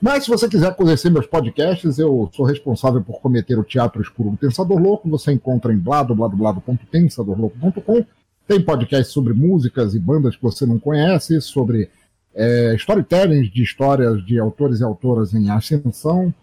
[0.01, 4.31] Mas se você quiser conhecer meus podcasts, eu sou responsável por cometer o teatro escuro
[4.31, 5.11] do Pensador Louco.
[5.11, 8.05] Você encontra em bladobladoblado.pensadorlouco.com.
[8.47, 11.89] Tem podcast sobre músicas e bandas que você não conhece, sobre
[12.35, 16.35] é, storytelling de histórias de autores e autoras em ascensão.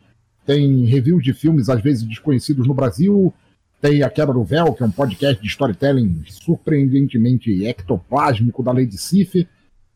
[0.46, 3.34] Tem reviews de filmes, às vezes desconhecidos no Brasil.
[3.82, 8.98] Tem A Quebra do Véu, que é um podcast de storytelling surpreendentemente ectoplásmico da Lady
[8.98, 9.48] Sif.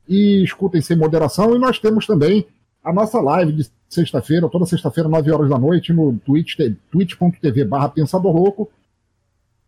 [0.07, 1.55] E escutem sem moderação.
[1.55, 2.45] E nós temos também
[2.83, 6.55] a nossa live de sexta-feira, toda sexta-feira, 9 horas da noite, no Twitch,
[6.91, 8.69] twitch.tv barra Pensador Louco,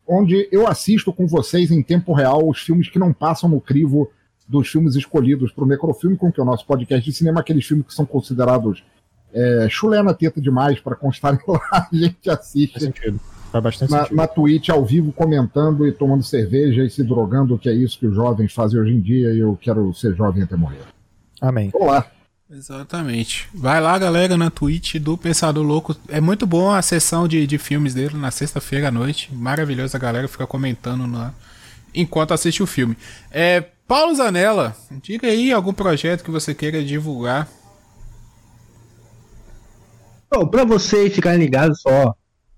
[0.08, 4.10] onde eu assisto com vocês em tempo real os filmes que não passam no crivo
[4.48, 7.66] dos filmes escolhidos para o Necrofilme, com que é o nosso podcast de cinema, aqueles
[7.66, 8.84] filmes que são considerados
[9.34, 12.94] é, chulé na teta demais para constar lá, a gente assiste.
[13.52, 14.16] Faz bastante na, sentido.
[14.16, 18.08] Na Twitch, ao vivo, comentando e tomando cerveja e se drogando, que é isso que
[18.08, 20.82] os jovens fazem hoje em dia, e eu quero ser jovem até morrer.
[21.42, 21.70] Amém.
[21.74, 22.15] Olá.
[22.56, 23.50] Exatamente.
[23.54, 25.94] Vai lá, galera, na Twitch do Pensador Louco.
[26.08, 29.30] É muito bom a sessão de, de filmes dele na sexta-feira à noite.
[29.34, 31.34] Maravilhoso, a galera fica comentando lá
[31.94, 32.96] enquanto assiste o filme.
[33.30, 37.50] É, Paulo Zanella, diga aí algum projeto que você queira divulgar.
[40.34, 42.16] Bom, para vocês ficarem ligados, só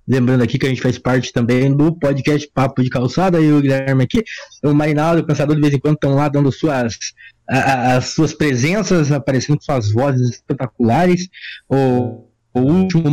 [0.07, 3.61] lembrando aqui que a gente faz parte também do podcast Papo de Calçada, e o
[3.61, 4.23] Guilherme aqui,
[4.63, 6.97] o Marinaldo, o Pensador, de vez em quando estão lá dando suas
[7.47, 11.29] as suas presenças, aparecendo com suas vozes espetaculares.
[11.69, 13.09] O, o último.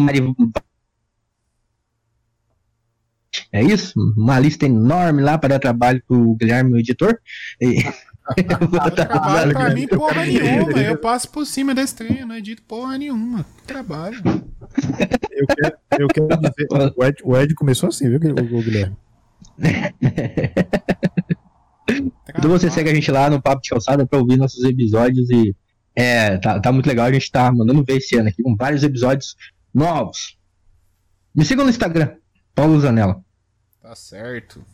[3.52, 3.94] É isso?
[4.16, 7.18] Uma lista enorme lá para dar trabalho para o Guilherme, o editor.
[7.60, 7.84] E...
[8.94, 10.80] trabalho pra mim porra nenhuma.
[10.80, 13.44] Eu passo por cima desse trem, não edito porra nenhuma.
[13.66, 14.22] Trabalho.
[15.30, 16.66] Eu quero, eu quero dizer.
[16.96, 18.96] O Ed, o Ed começou assim, viu, o Guilherme?
[22.28, 25.54] Então você segue a gente lá no Papo de Calçada para ouvir nossos episódios e
[25.94, 27.06] é, tá, tá muito legal.
[27.06, 29.36] A gente tá mandando ver esse ano aqui com vários episódios
[29.72, 30.36] novos.
[31.34, 32.10] Me sigam no Instagram,
[32.54, 33.22] Paulo Zanella.
[33.82, 34.64] Tá certo.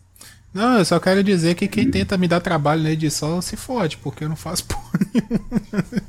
[0.52, 3.96] Não, eu só quero dizer que quem tenta me dar trabalho na edição se fode,
[3.98, 6.02] porque eu não faço porra nenhuma.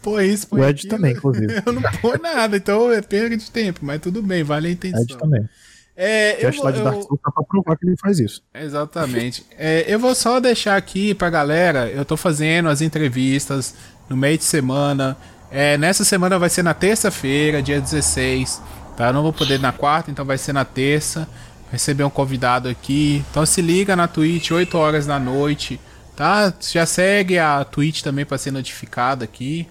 [0.00, 0.56] Pô, isso, pô.
[0.56, 1.46] O Ed também, inclusive.
[1.64, 5.02] Eu não pôr nada, então é perda de tempo, mas tudo bem, vale a intenção.
[5.02, 5.48] Ed também.
[5.96, 8.42] É, eu, vou, de Dark Souls pra provar que ele faz isso.
[8.52, 9.46] Exatamente.
[9.56, 13.74] É, eu vou só deixar aqui pra galera, eu tô fazendo as entrevistas
[14.08, 15.16] no meio de semana.
[15.50, 18.60] É, nessa semana vai ser na terça-feira, dia 16.
[18.96, 19.08] Tá?
[19.08, 21.28] Eu não vou poder na quarta, então vai ser na terça.
[21.70, 23.24] Receber um convidado aqui.
[23.30, 25.80] Então se liga na Twitch, 8 horas da noite.
[26.16, 26.52] Tá?
[26.60, 29.66] Já segue a Twitch também para ser notificado aqui.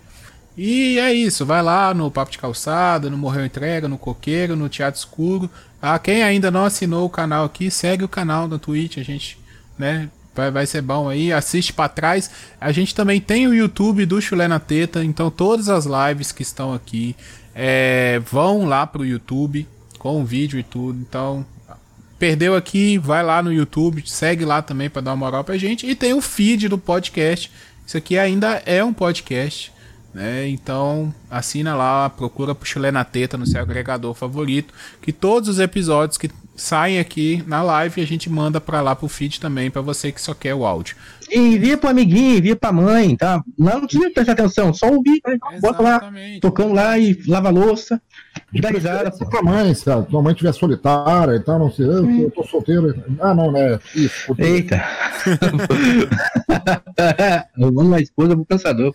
[0.55, 4.69] E é isso, vai lá no Papo de Calçada, no Morreu Entrega, no Coqueiro, no
[4.69, 5.49] Teatro Escuro.
[5.81, 9.37] Ah, quem ainda não assinou o canal aqui, segue o canal da Twitch, a gente,
[9.77, 10.09] né?
[10.35, 12.29] Vai, vai ser bom aí, assiste para trás.
[12.59, 16.43] A gente também tem o YouTube do Chulé na Teta, então todas as lives que
[16.43, 17.15] estão aqui
[17.53, 19.67] é, vão lá pro YouTube
[19.99, 20.99] com o vídeo e tudo.
[20.99, 21.45] Então,
[22.17, 25.85] perdeu aqui, vai lá no YouTube, segue lá também para dar uma moral pra gente.
[25.85, 27.51] E tem o feed do podcast.
[27.85, 29.71] Isso aqui ainda é um podcast.
[30.13, 30.47] Né?
[30.47, 35.59] Então, assina lá, procura pro Chulé na Teta no seu agregador favorito, que todos os
[35.59, 39.81] episódios que saem aqui na live a gente manda para lá pro feed também, para
[39.81, 40.95] você que só quer o áudio.
[41.29, 43.41] E envia pro amiguinho, envia pra mãe, tá?
[43.57, 45.39] Não, não precisa prestar atenção, só ouvir, né?
[45.59, 47.99] bota lá, tocando lá e lava a louça,
[48.53, 49.11] dá risada.
[49.11, 52.29] Se tua mãe, se a tua mãe estiver solitária e tal, não sei, eu, eu
[52.29, 53.03] tô solteiro.
[53.19, 53.79] Ah, não, né?
[53.95, 54.35] Isso.
[54.37, 54.83] Eita.
[57.57, 58.93] eu vou na esposa pro pensador.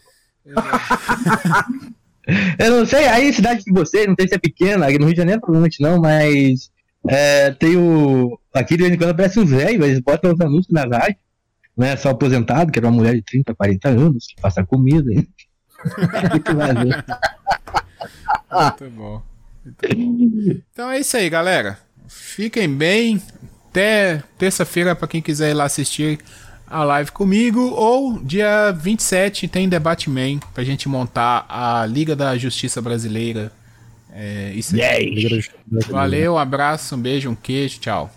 [2.58, 5.14] eu não sei, aí cidade de vocês, não sei se é pequena, aqui no Rio
[5.14, 6.70] de Janeiro provavelmente não, mas
[7.06, 8.38] é, tem o.
[8.52, 11.18] Aqui de vez em quando aparece uns velhos, eles botam os anúncios na rádio,
[11.76, 11.96] né?
[11.96, 15.10] Só aposentado, que era uma mulher de 30, 40 anos, que passa comida.
[16.50, 18.02] Bom.
[18.50, 19.22] Muito bom.
[20.72, 21.78] Então é isso aí, galera.
[22.08, 23.22] Fiquem bem.
[23.70, 26.18] Até terça-feira para quem quiser ir lá assistir
[26.70, 32.36] a live comigo, ou dia 27 tem Debate Man pra gente montar a Liga da
[32.36, 33.52] Justiça Brasileira.
[34.12, 35.40] É, isso aí.
[35.88, 38.10] Valeu, um abraço, um beijo, um queijo, tchau.